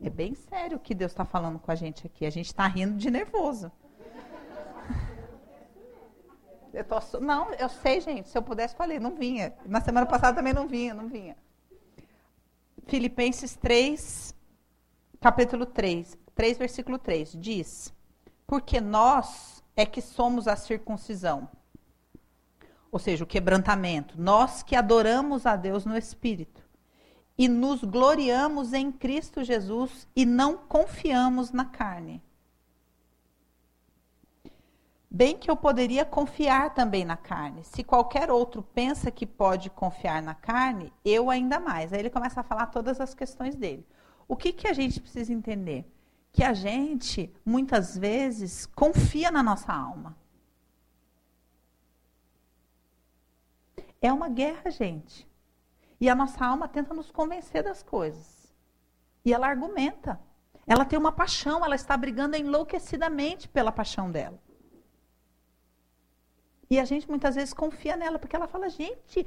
[0.00, 2.26] É bem sério o que Deus está falando com a gente aqui.
[2.26, 3.72] A gente está rindo de nervoso.
[6.74, 8.28] Eu tô, não, eu sei, gente.
[8.28, 9.54] Se eu pudesse, falei, não vinha.
[9.64, 11.36] Na semana passada também não vinha, não vinha.
[12.86, 14.34] Filipenses 3,
[15.20, 17.92] capítulo 3, 3, versículo 3, diz:
[18.46, 21.48] Porque nós é que somos a circuncisão,
[22.92, 26.62] ou seja, o quebrantamento, nós que adoramos a Deus no Espírito
[27.36, 32.22] e nos gloriamos em Cristo Jesus e não confiamos na carne.
[35.14, 37.62] Bem que eu poderia confiar também na carne.
[37.62, 41.92] Se qualquer outro pensa que pode confiar na carne, eu ainda mais.
[41.92, 43.86] Aí ele começa a falar todas as questões dele.
[44.26, 45.88] O que, que a gente precisa entender?
[46.32, 50.16] Que a gente, muitas vezes, confia na nossa alma.
[54.02, 55.30] É uma guerra, gente.
[56.00, 58.52] E a nossa alma tenta nos convencer das coisas.
[59.24, 60.18] E ela argumenta.
[60.66, 64.42] Ela tem uma paixão, ela está brigando enlouquecidamente pela paixão dela.
[66.70, 69.26] E a gente muitas vezes confia nela, porque ela fala, gente,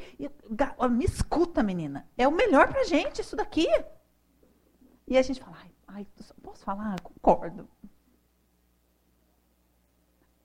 [0.91, 2.07] me escuta, menina.
[2.17, 3.67] É o melhor pra gente isso daqui.
[5.07, 6.07] E a gente fala, ai, ai
[6.41, 6.99] posso falar?
[7.01, 7.69] Concordo.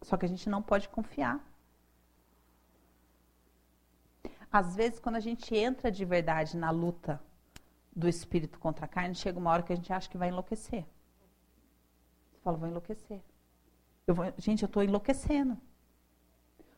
[0.02, 1.40] Só que a gente não pode confiar.
[4.50, 7.22] Às vezes, quando a gente entra de verdade na luta
[7.94, 10.84] do espírito contra a carne, chega uma hora que a gente acha que vai enlouquecer.
[12.30, 13.22] Você fala, vou enlouquecer.
[14.06, 15.56] Eu vou, gente, eu estou enlouquecendo.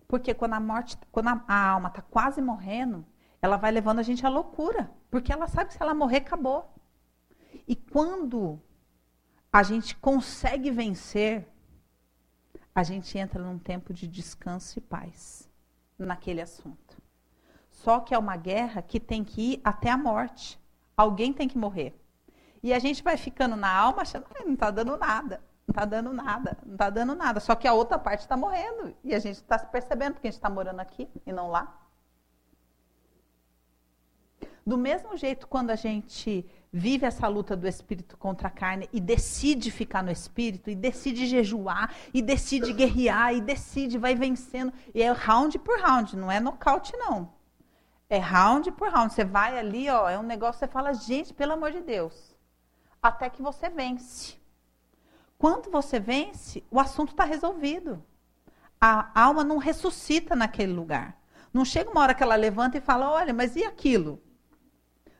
[0.07, 3.05] Porque quando a morte, quando a, a alma está quase morrendo,
[3.41, 4.91] ela vai levando a gente à loucura.
[5.11, 6.75] Porque ela sabe que se ela morrer, acabou.
[7.67, 8.61] E quando
[9.53, 11.49] a gente consegue vencer,
[12.75, 15.49] a gente entra num tempo de descanso e paz
[15.99, 17.01] naquele assunto.
[17.71, 20.59] Só que é uma guerra que tem que ir até a morte.
[20.97, 21.95] Alguém tem que morrer.
[22.63, 25.43] E a gente vai ficando na alma achando que não está dando nada.
[25.67, 27.41] Não está dando nada, não está dando nada.
[27.41, 28.95] Só que a outra parte está morrendo.
[29.03, 31.81] E a gente está se percebendo que a gente está morando aqui e não lá.
[34.67, 38.99] Do mesmo jeito, quando a gente vive essa luta do espírito contra a carne e
[38.99, 44.73] decide ficar no espírito, e decide jejuar, e decide guerrear, e decide, vai vencendo.
[44.95, 47.33] E é round por round, não é nocaute, não.
[48.09, 49.13] É round por round.
[49.13, 52.35] Você vai ali, ó, é um negócio, você fala, gente, pelo amor de Deus.
[53.03, 54.37] Até que você vence.
[55.45, 58.03] Quando você vence, o assunto está resolvido.
[58.81, 61.21] A alma não ressuscita naquele lugar.
[61.53, 64.23] Não chega uma hora que ela levanta e fala: olha, mas e aquilo?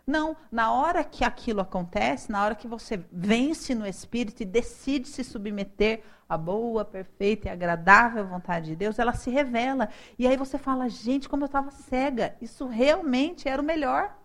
[0.07, 5.09] Não, na hora que aquilo acontece, na hora que você vence no espírito e decide
[5.09, 9.91] se submeter à boa, perfeita e agradável vontade de Deus, ela se revela.
[10.19, 14.17] E aí você fala, gente, como eu estava cega, isso realmente era o melhor.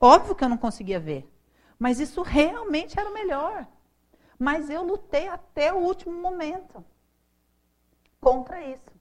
[0.00, 1.32] Óbvio que eu não conseguia ver,
[1.78, 3.64] mas isso realmente era o melhor.
[4.38, 6.84] Mas eu lutei até o último momento
[8.20, 8.94] contra isso.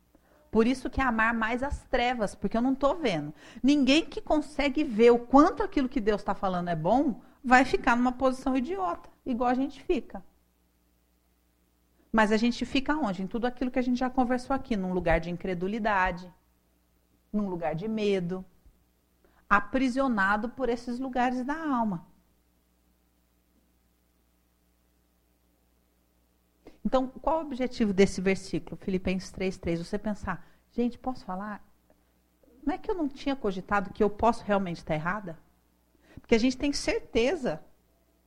[0.52, 3.34] Por isso que é amar mais as trevas, porque eu não estou vendo.
[3.62, 7.96] Ninguém que consegue ver o quanto aquilo que Deus está falando é bom, vai ficar
[7.96, 10.24] numa posição idiota, igual a gente fica.
[12.12, 13.24] Mas a gente fica onde?
[13.24, 16.32] Em tudo aquilo que a gente já conversou aqui, num lugar de incredulidade,
[17.32, 18.46] num lugar de medo,
[19.50, 22.06] aprisionado por esses lugares da alma.
[26.86, 29.78] Então, qual o objetivo desse versículo, Filipenses 3,3?
[29.78, 31.64] Você pensar, gente, posso falar?
[32.66, 35.38] Não é que eu não tinha cogitado que eu posso realmente estar errada?
[36.20, 37.64] Porque a gente tem certeza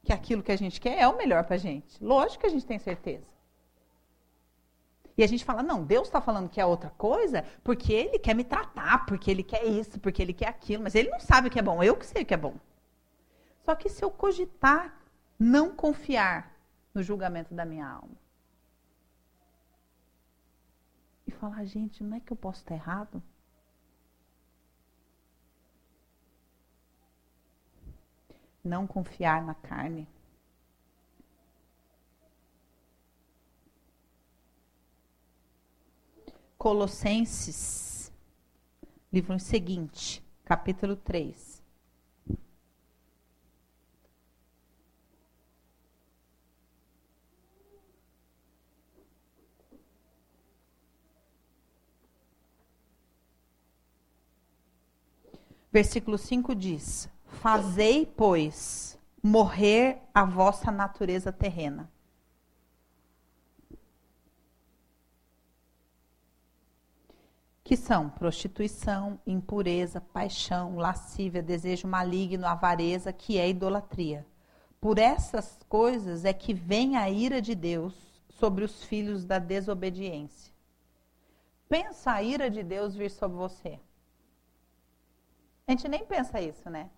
[0.02, 2.02] que aquilo que a gente quer é o melhor para a gente.
[2.02, 3.26] Lógico que a gente tem certeza.
[5.18, 8.34] E a gente fala, não, Deus está falando que é outra coisa porque Ele quer
[8.34, 11.50] me tratar, porque Ele quer isso, porque Ele quer aquilo, mas Ele não sabe o
[11.50, 12.54] que é bom, eu que sei o que é bom.
[13.64, 15.00] Só que se eu cogitar
[15.38, 16.54] não confiar
[16.94, 18.14] no julgamento da minha alma,
[21.26, 23.22] e falar, gente, não é que eu posso estar errado?
[28.62, 30.08] Não confiar na carne.
[36.56, 38.12] Colossenses,
[39.12, 41.55] livro seguinte, capítulo 3.
[55.76, 61.92] Versículo 5 diz: Fazei, pois, morrer a vossa natureza terrena.
[67.62, 74.26] Que são prostituição, impureza, paixão, lascívia, desejo maligno, avareza, que é idolatria.
[74.80, 77.94] Por essas coisas é que vem a ira de Deus
[78.30, 80.50] sobre os filhos da desobediência.
[81.68, 83.78] Pensa a ira de Deus vir sobre você.
[85.66, 86.90] A gente nem pensa isso, né?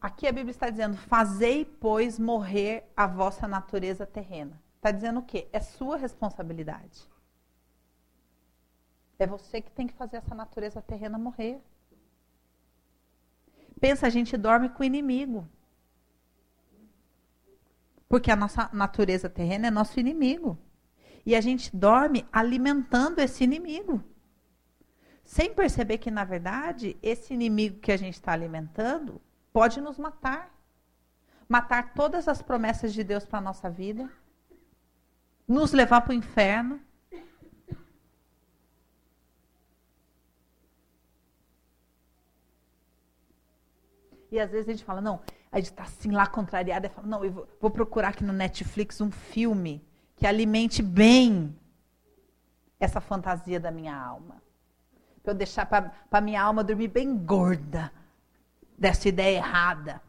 [0.00, 4.60] Aqui a Bíblia está dizendo: Fazei, pois, morrer a vossa natureza terrena.
[4.76, 5.48] Está dizendo o quê?
[5.52, 7.08] É sua responsabilidade.
[9.18, 11.60] É você que tem que fazer essa natureza terrena morrer.
[13.78, 15.46] Pensa, a gente dorme com o inimigo.
[18.08, 20.58] Porque a nossa natureza terrena é nosso inimigo.
[21.24, 24.02] E a gente dorme alimentando esse inimigo.
[25.24, 29.20] Sem perceber que, na verdade, esse inimigo que a gente está alimentando
[29.52, 30.52] pode nos matar.
[31.48, 34.10] Matar todas as promessas de Deus para a nossa vida.
[35.46, 36.80] Nos levar para o inferno.
[44.30, 47.24] E às vezes a gente fala, não, a gente está assim lá contrariada fala, não,
[47.24, 49.84] eu vou, vou procurar aqui no Netflix um filme
[50.20, 51.58] que alimente bem
[52.78, 54.42] essa fantasia da minha alma.
[55.22, 57.90] Para eu deixar para a minha alma dormir bem gorda
[58.76, 60.02] dessa ideia errada.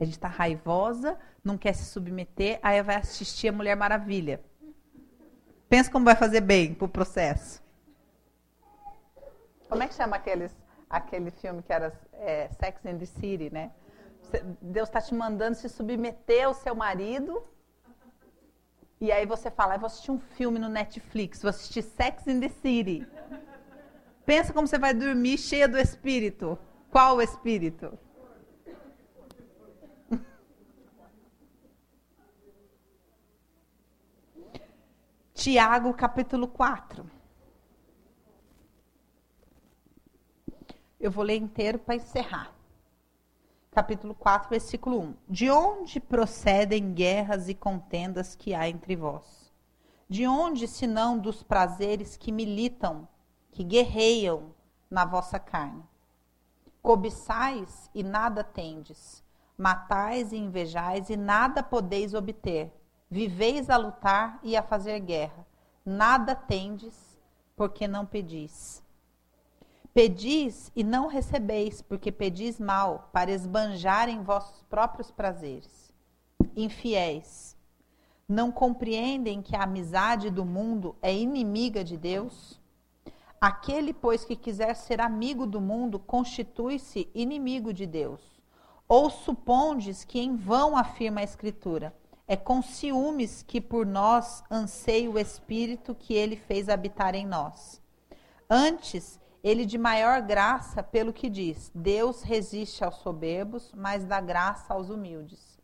[0.00, 4.42] A gente está raivosa, não quer se submeter, aí vai assistir a Mulher Maravilha.
[5.68, 7.62] Pensa como vai fazer bem para o processo.
[9.68, 10.56] Como é que chama aqueles
[10.88, 13.72] aquele filme que era é, Sex and the City, né?
[14.60, 17.44] Deus está te mandando se submeter ao seu marido.
[19.00, 22.40] E aí você fala, eu vou assistir um filme no Netflix, vou assistir Sex and
[22.40, 23.06] the City.
[24.24, 26.58] Pensa como você vai dormir cheia do Espírito.
[26.90, 27.96] Qual o Espírito?
[35.34, 37.15] Tiago capítulo 4.
[40.98, 42.50] Eu vou ler inteiro para encerrar.
[43.70, 45.14] Capítulo 4, versículo 1.
[45.28, 49.52] De onde procedem guerras e contendas que há entre vós?
[50.08, 53.06] De onde, senão dos prazeres que militam,
[53.52, 54.54] que guerreiam
[54.90, 55.84] na vossa carne?
[56.80, 59.22] Cobiçais e nada tendes,
[59.58, 62.72] matais e invejais e nada podeis obter.
[63.10, 65.46] Viveis a lutar e a fazer guerra.
[65.84, 67.20] Nada tendes,
[67.54, 68.85] porque não pedis.
[69.96, 75.90] Pedis e não recebeis, porque pedis mal, para esbanjar em vossos próprios prazeres.
[76.54, 77.56] infiéis.
[78.28, 82.60] Não compreendem que a amizade do mundo é inimiga de Deus?
[83.40, 88.20] Aquele, pois, que quiser ser amigo do mundo, constitui-se inimigo de Deus.
[88.86, 91.96] Ou supondes que em vão afirma a Escritura?
[92.28, 97.80] É com ciúmes que por nós anseia o Espírito que ele fez habitar em nós.
[98.50, 104.74] Antes, ele de maior graça, pelo que diz: Deus resiste aos soberbos, mas dá graça
[104.74, 105.56] aos humildes.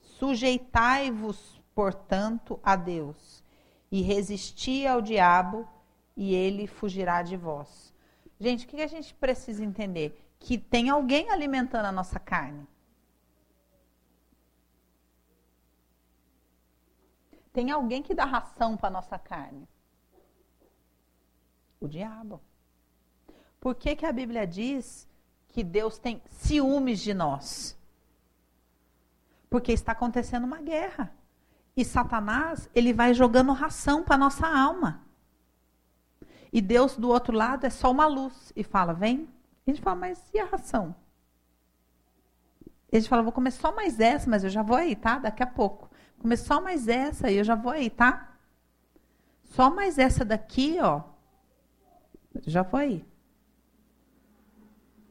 [0.00, 3.44] Sujeitai-vos, portanto, a Deus,
[3.88, 5.64] e resisti ao diabo,
[6.16, 7.94] e ele fugirá de vós.
[8.40, 10.20] Gente, o que a gente precisa entender?
[10.40, 12.66] Que tem alguém alimentando a nossa carne.
[17.52, 19.68] Tem alguém que dá ração para a nossa carne.
[21.78, 22.40] O diabo.
[23.60, 25.06] Por que, que a Bíblia diz
[25.48, 27.76] que Deus tem ciúmes de nós?
[29.50, 31.12] Porque está acontecendo uma guerra.
[31.76, 35.02] E Satanás, ele vai jogando ração para nossa alma.
[36.52, 39.28] E Deus do outro lado é só uma luz e fala: "Vem".
[39.66, 40.94] A gente fala: "Mas e a ração?"
[42.90, 45.18] A gente fala: "Vou comer só mais essa, mas eu já vou aí, tá?
[45.18, 45.90] Daqui a pouco.
[46.18, 48.36] Comer só mais essa e eu já vou aí, tá?
[49.44, 51.02] Só mais essa daqui, ó.
[52.46, 53.04] Já vou aí.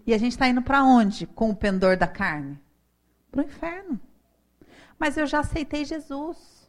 [0.10, 2.60] E a gente está indo para onde com o pendor da carne?
[3.30, 4.02] Para o inferno.
[4.98, 6.68] Mas eu já aceitei Jesus.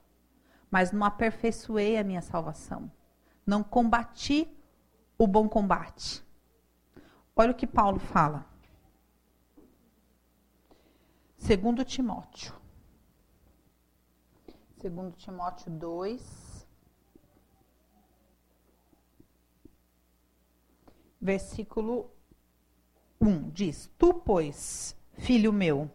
[0.71, 2.93] Mas não aperfeiçoei a minha salvação.
[3.47, 4.47] Não combati
[5.17, 6.23] o bom combate.
[7.35, 8.45] Olha o que Paulo fala.
[11.39, 12.55] Segundo Timóteo.
[14.77, 16.69] Segundo Timóteo 2,
[21.19, 22.20] versículo
[23.21, 25.91] 1 diz: Tu, pois, filho meu,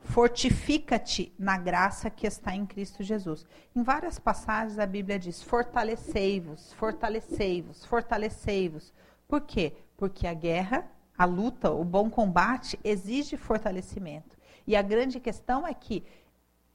[0.00, 3.44] fortifica-te na graça que está em Cristo Jesus.
[3.74, 8.92] Em várias passagens a Bíblia diz: fortalecei-vos, fortalecei-vos, fortalecei-vos.
[9.26, 9.74] Por quê?
[9.96, 14.38] Porque a guerra, a luta, o bom combate exige fortalecimento.
[14.66, 16.04] E a grande questão é que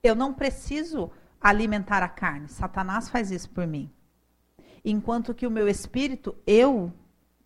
[0.04, 2.50] eu não preciso alimentar a carne.
[2.50, 3.90] Satanás faz isso por mim.
[4.84, 6.92] Enquanto que o meu espírito, eu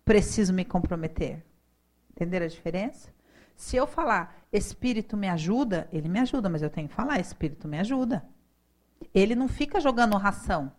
[0.04, 1.47] preciso me comprometer.
[2.18, 3.14] Entenderam a diferença?
[3.54, 7.68] Se eu falar, Espírito me ajuda, ele me ajuda, mas eu tenho que falar, Espírito
[7.68, 8.28] me ajuda.
[9.14, 10.72] Ele não fica jogando ração.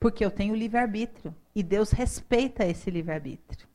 [0.00, 1.34] Porque eu tenho livre-arbítrio.
[1.54, 3.68] E Deus respeita esse livre-arbítrio.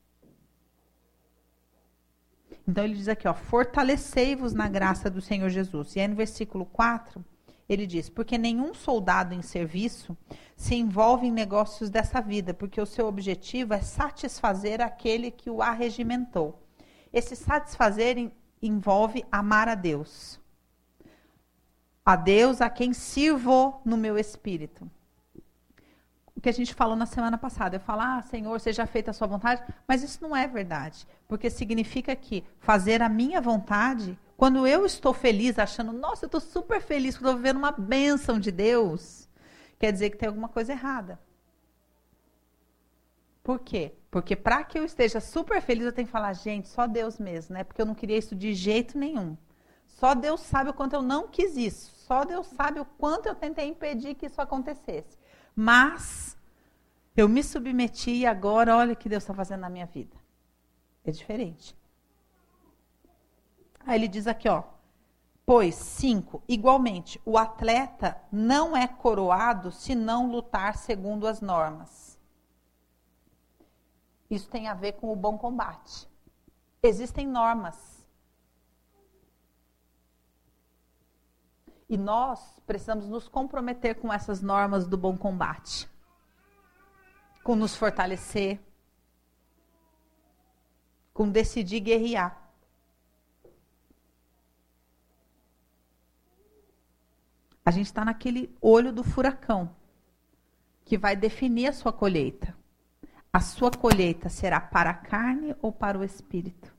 [2.67, 5.95] Então ele diz aqui, ó, fortalecei-vos na graça do Senhor Jesus.
[5.95, 7.23] E aí no versículo 4,
[7.69, 10.17] ele diz: Porque nenhum soldado em serviço
[10.55, 15.61] se envolve em negócios dessa vida, porque o seu objetivo é satisfazer aquele que o
[15.61, 16.59] arregimentou.
[17.13, 20.39] Esse satisfazer envolve amar a Deus.
[22.03, 24.89] A Deus a quem sirvo no meu espírito.
[26.35, 29.13] O que a gente falou na semana passada, eu falo, ah, Senhor, seja feita a
[29.13, 34.65] sua vontade, mas isso não é verdade, porque significa que fazer a minha vontade quando
[34.65, 39.27] eu estou feliz, achando, nossa, eu estou super feliz, estou vivendo uma bênção de Deus,
[39.77, 41.19] quer dizer que tem alguma coisa errada.
[43.43, 43.97] Por quê?
[44.09, 47.53] Porque para que eu esteja super feliz, eu tenho que falar, gente, só Deus mesmo,
[47.53, 47.65] né?
[47.65, 49.35] Porque eu não queria isso de jeito nenhum.
[49.85, 51.91] Só Deus sabe o quanto eu não quis isso.
[51.97, 55.17] Só Deus sabe o quanto eu tentei impedir que isso acontecesse.
[55.53, 56.37] Mas
[57.13, 60.15] eu me submeti e agora olha o que Deus está fazendo na minha vida.
[61.03, 61.77] É diferente.
[63.89, 64.61] Aí ele diz aqui, ó.
[65.43, 72.19] Pois, cinco, igualmente, o atleta não é coroado se não lutar segundo as normas.
[74.29, 76.07] Isso tem a ver com o bom combate.
[76.83, 78.05] Existem normas.
[81.89, 85.89] E nós precisamos nos comprometer com essas normas do bom combate.
[87.43, 88.61] Com nos fortalecer.
[91.11, 92.48] Com decidir guerrear.
[97.65, 99.75] A gente está naquele olho do furacão
[100.85, 102.57] que vai definir a sua colheita.
[103.31, 106.73] A sua colheita será para a carne ou para o espírito?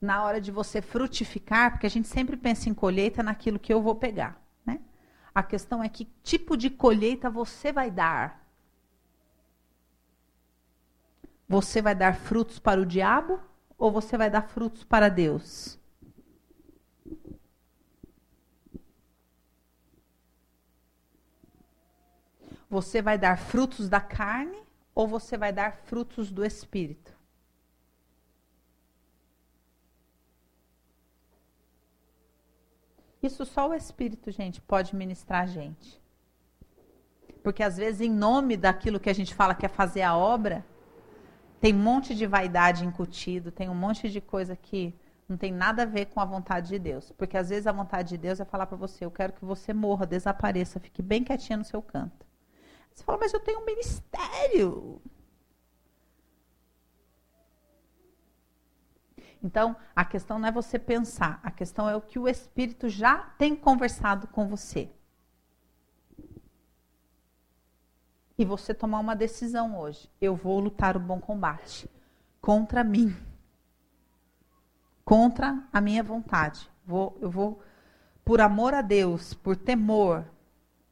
[0.00, 3.82] Na hora de você frutificar, porque a gente sempre pensa em colheita naquilo que eu
[3.82, 4.40] vou pegar.
[4.64, 4.80] Né?
[5.34, 8.46] A questão é que tipo de colheita você vai dar.
[11.48, 13.40] Você vai dar frutos para o diabo
[13.76, 15.81] ou você vai dar frutos para Deus?
[22.72, 24.62] Você vai dar frutos da carne
[24.94, 27.14] ou você vai dar frutos do espírito?
[33.22, 36.00] Isso só o Espírito, gente, pode ministrar a gente.
[37.42, 40.64] Porque às vezes, em nome daquilo que a gente fala que é fazer a obra,
[41.60, 44.94] tem um monte de vaidade incutido, tem um monte de coisa que
[45.28, 47.12] não tem nada a ver com a vontade de Deus.
[47.18, 49.74] Porque às vezes a vontade de Deus é falar para você: eu quero que você
[49.74, 52.31] morra, desapareça, fique bem quietinha no seu canto.
[52.94, 55.00] Você fala, mas eu tenho um ministério.
[59.42, 63.18] Então, a questão não é você pensar, a questão é o que o Espírito já
[63.38, 64.88] tem conversado com você.
[68.38, 70.08] E você tomar uma decisão hoje.
[70.20, 71.90] Eu vou lutar o bom combate
[72.40, 73.14] contra mim.
[75.04, 76.70] Contra a minha vontade.
[76.86, 77.60] Vou, eu vou,
[78.24, 80.24] por amor a Deus, por temor,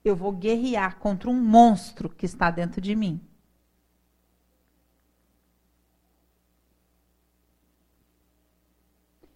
[0.04, 3.20] eu vou guerrear contra um monstro que está dentro de mim.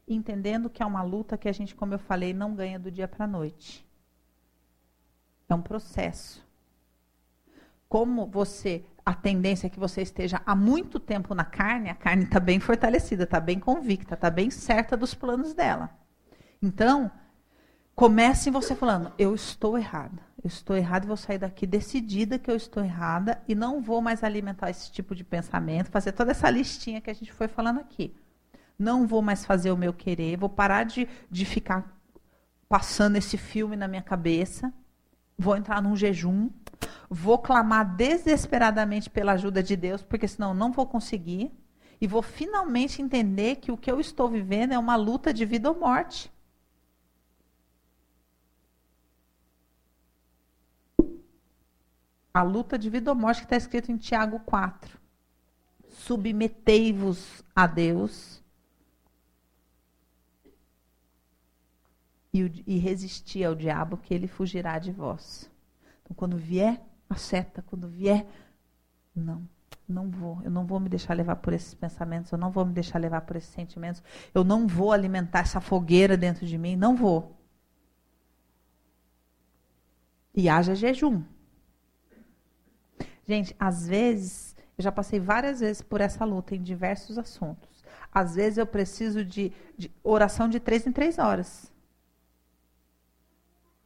[0.07, 3.09] entendendo que é uma luta que a gente, como eu falei, não ganha do dia
[3.09, 3.87] para a noite.
[5.49, 6.45] É um processo.
[7.89, 12.25] Como você, a tendência é que você esteja há muito tempo na carne, a carne
[12.25, 15.91] está bem fortalecida, está bem convicta, está bem certa dos planos dela.
[16.61, 17.11] Então,
[17.95, 22.51] comece você falando: eu estou errada, eu estou errada e vou sair daqui decidida que
[22.51, 26.51] eu estou errada e não vou mais alimentar esse tipo de pensamento, fazer toda essa
[26.51, 28.15] listinha que a gente foi falando aqui
[28.79, 31.99] não vou mais fazer o meu querer, vou parar de, de ficar
[32.69, 34.73] passando esse filme na minha cabeça,
[35.39, 36.51] vou entrar num jejum,
[37.09, 41.53] vou clamar desesperadamente pela ajuda de Deus, porque senão não vou conseguir,
[42.01, 45.71] e vou finalmente entender que o que eu estou vivendo é uma luta de vida
[45.71, 46.31] ou morte.
[52.35, 54.99] A luta de vida ou morte que está escrito em Tiago 4.
[55.89, 58.43] Submetei-vos a Deus
[62.33, 65.49] e, e resistir ao diabo, que ele fugirá de vós.
[66.03, 68.27] Então, quando vier a seta, quando vier,
[69.15, 69.49] não,
[69.89, 72.73] não vou, eu não vou me deixar levar por esses pensamentos, eu não vou me
[72.73, 74.03] deixar levar por esses sentimentos,
[74.35, 77.39] eu não vou alimentar essa fogueira dentro de mim, não vou.
[80.35, 81.23] E haja jejum.
[83.27, 87.83] Gente, às vezes, eu já passei várias vezes por essa luta em diversos assuntos.
[88.13, 91.73] Às vezes eu preciso de, de oração de três em três horas.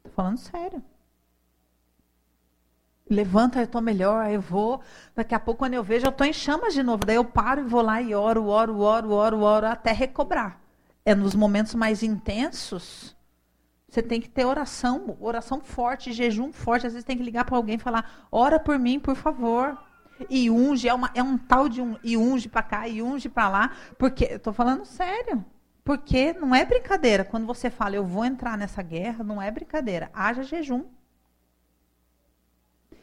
[0.02, 0.82] Tô falando sério.
[3.08, 4.82] Levanta, eu estou melhor, eu vou.
[5.14, 7.06] Daqui a pouco, quando eu vejo, eu estou em chamas de novo.
[7.06, 10.60] Daí eu paro e vou lá e oro, oro, oro, oro, oro, até recobrar.
[11.06, 13.16] É nos momentos mais intensos.
[13.88, 16.86] Você tem que ter oração, oração forte, jejum forte.
[16.86, 19.78] Às vezes tem que ligar para alguém e falar: ora por mim, por favor.
[20.28, 21.96] E unge, é, uma, é um tal de um.
[22.02, 23.72] E unge para cá, e unge para lá.
[23.96, 25.44] Porque, eu estou falando sério.
[25.84, 27.24] Porque não é brincadeira.
[27.24, 30.10] Quando você fala, eu vou entrar nessa guerra, não é brincadeira.
[30.12, 30.84] Haja jejum.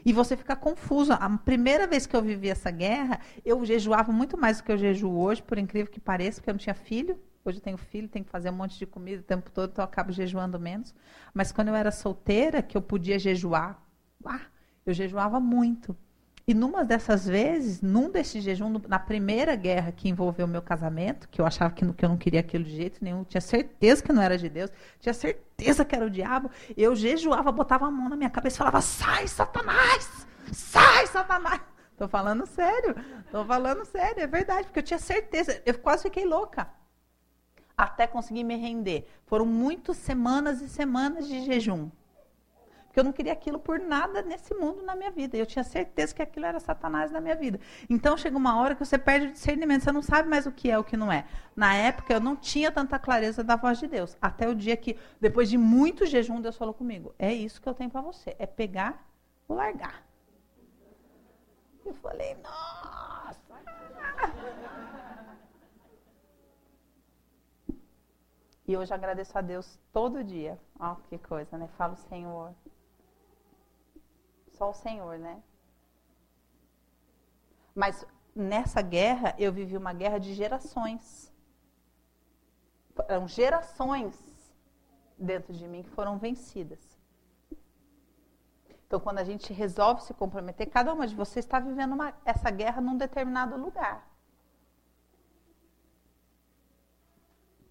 [0.05, 1.13] E você fica confuso.
[1.13, 4.77] A primeira vez que eu vivi essa guerra, eu jejuava muito mais do que eu
[4.77, 7.19] jejuo hoje, por incrível que pareça, porque eu não tinha filho.
[7.47, 9.83] Hoje eu tenho filho, tenho que fazer um monte de comida o tempo todo, então
[9.83, 10.95] eu acabo jejuando menos.
[11.31, 13.79] Mas quando eu era solteira, que eu podia jejuar,
[14.25, 14.41] ah,
[14.83, 15.95] eu jejuava muito.
[16.47, 21.29] E numa dessas vezes, num desses jejum, na primeira guerra que envolveu o meu casamento,
[21.29, 24.11] que eu achava que, que eu não queria aquilo de jeito nenhum, tinha certeza que
[24.11, 28.09] não era de Deus, tinha certeza que era o diabo, eu jejuava, botava a mão
[28.09, 30.27] na minha cabeça e falava: sai, Satanás!
[30.51, 31.61] Sai, Satanás!
[31.91, 36.25] Estou falando sério, estou falando sério, é verdade, porque eu tinha certeza, eu quase fiquei
[36.25, 36.67] louca.
[37.77, 39.07] Até conseguir me render.
[39.25, 41.89] Foram muitas semanas e semanas de jejum.
[42.95, 45.35] Porque eu não queria aquilo por nada nesse mundo na minha vida.
[45.35, 47.59] Eu tinha certeza que aquilo era Satanás na minha vida.
[47.89, 50.71] Então chega uma hora que você perde o discernimento, você não sabe mais o que
[50.71, 51.25] é o que não é.
[51.53, 54.15] Na época eu não tinha tanta clareza da voz de Deus.
[54.21, 57.73] Até o dia que, depois de muito jejum, Deus falou comigo: É isso que eu
[57.73, 58.33] tenho para você.
[58.39, 59.05] É pegar
[59.45, 60.05] ou largar.
[61.85, 63.04] Eu falei, nossa!
[68.67, 70.59] E hoje agradeço a Deus todo dia.
[70.79, 71.67] Ó, oh, que coisa, né?
[71.77, 72.53] Falo, Senhor,
[74.53, 75.41] só o Senhor, né?
[77.75, 78.05] Mas
[78.35, 81.31] nessa guerra, eu vivi uma guerra de gerações.
[83.07, 84.15] Eram gerações
[85.17, 86.79] dentro de mim que foram vencidas.
[88.87, 92.49] Então, quando a gente resolve se comprometer, cada uma de vocês está vivendo uma, essa
[92.49, 94.07] guerra num determinado lugar.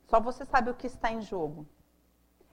[0.06, 1.66] Só você sabe o que está em jogo.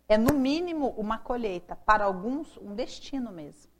[0.07, 1.75] É, no mínimo, uma colheita.
[1.75, 3.71] Para alguns, um destino mesmo.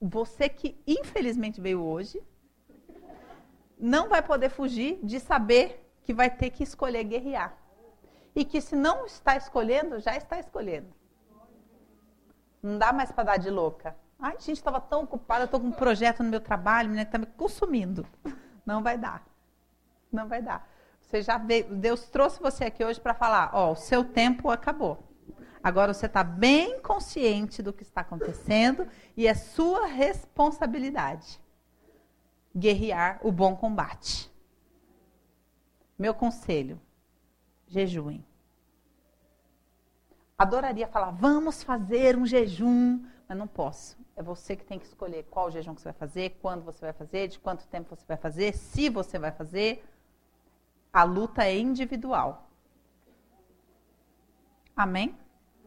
[0.00, 2.22] você que infelizmente veio hoje,
[3.78, 7.56] não vai poder fugir de saber que vai ter que escolher guerrear.
[8.34, 10.94] E que se não está escolhendo, já está escolhendo.
[12.62, 13.96] Não dá mais para dar de louca.
[14.18, 18.06] Ai, gente, estava tão ocupada, estou com um projeto no meu trabalho, está me consumindo.
[18.68, 19.26] Não vai dar.
[20.12, 20.68] Não vai dar.
[21.00, 25.08] Você já veio, Deus trouxe você aqui hoje para falar, ó, o seu tempo acabou.
[25.62, 31.40] Agora você está bem consciente do que está acontecendo e é sua responsabilidade
[32.54, 34.30] guerrear o bom combate.
[35.98, 36.78] Meu conselho:
[37.66, 38.22] jejuem.
[40.36, 43.96] Adoraria falar, vamos fazer um jejum, mas não posso.
[44.16, 46.92] É você que tem que escolher qual jejum que você vai fazer, quando você vai
[46.94, 49.84] fazer, de quanto tempo você vai fazer, se você vai fazer.
[50.92, 52.48] A luta é individual.
[54.74, 55.14] Amém?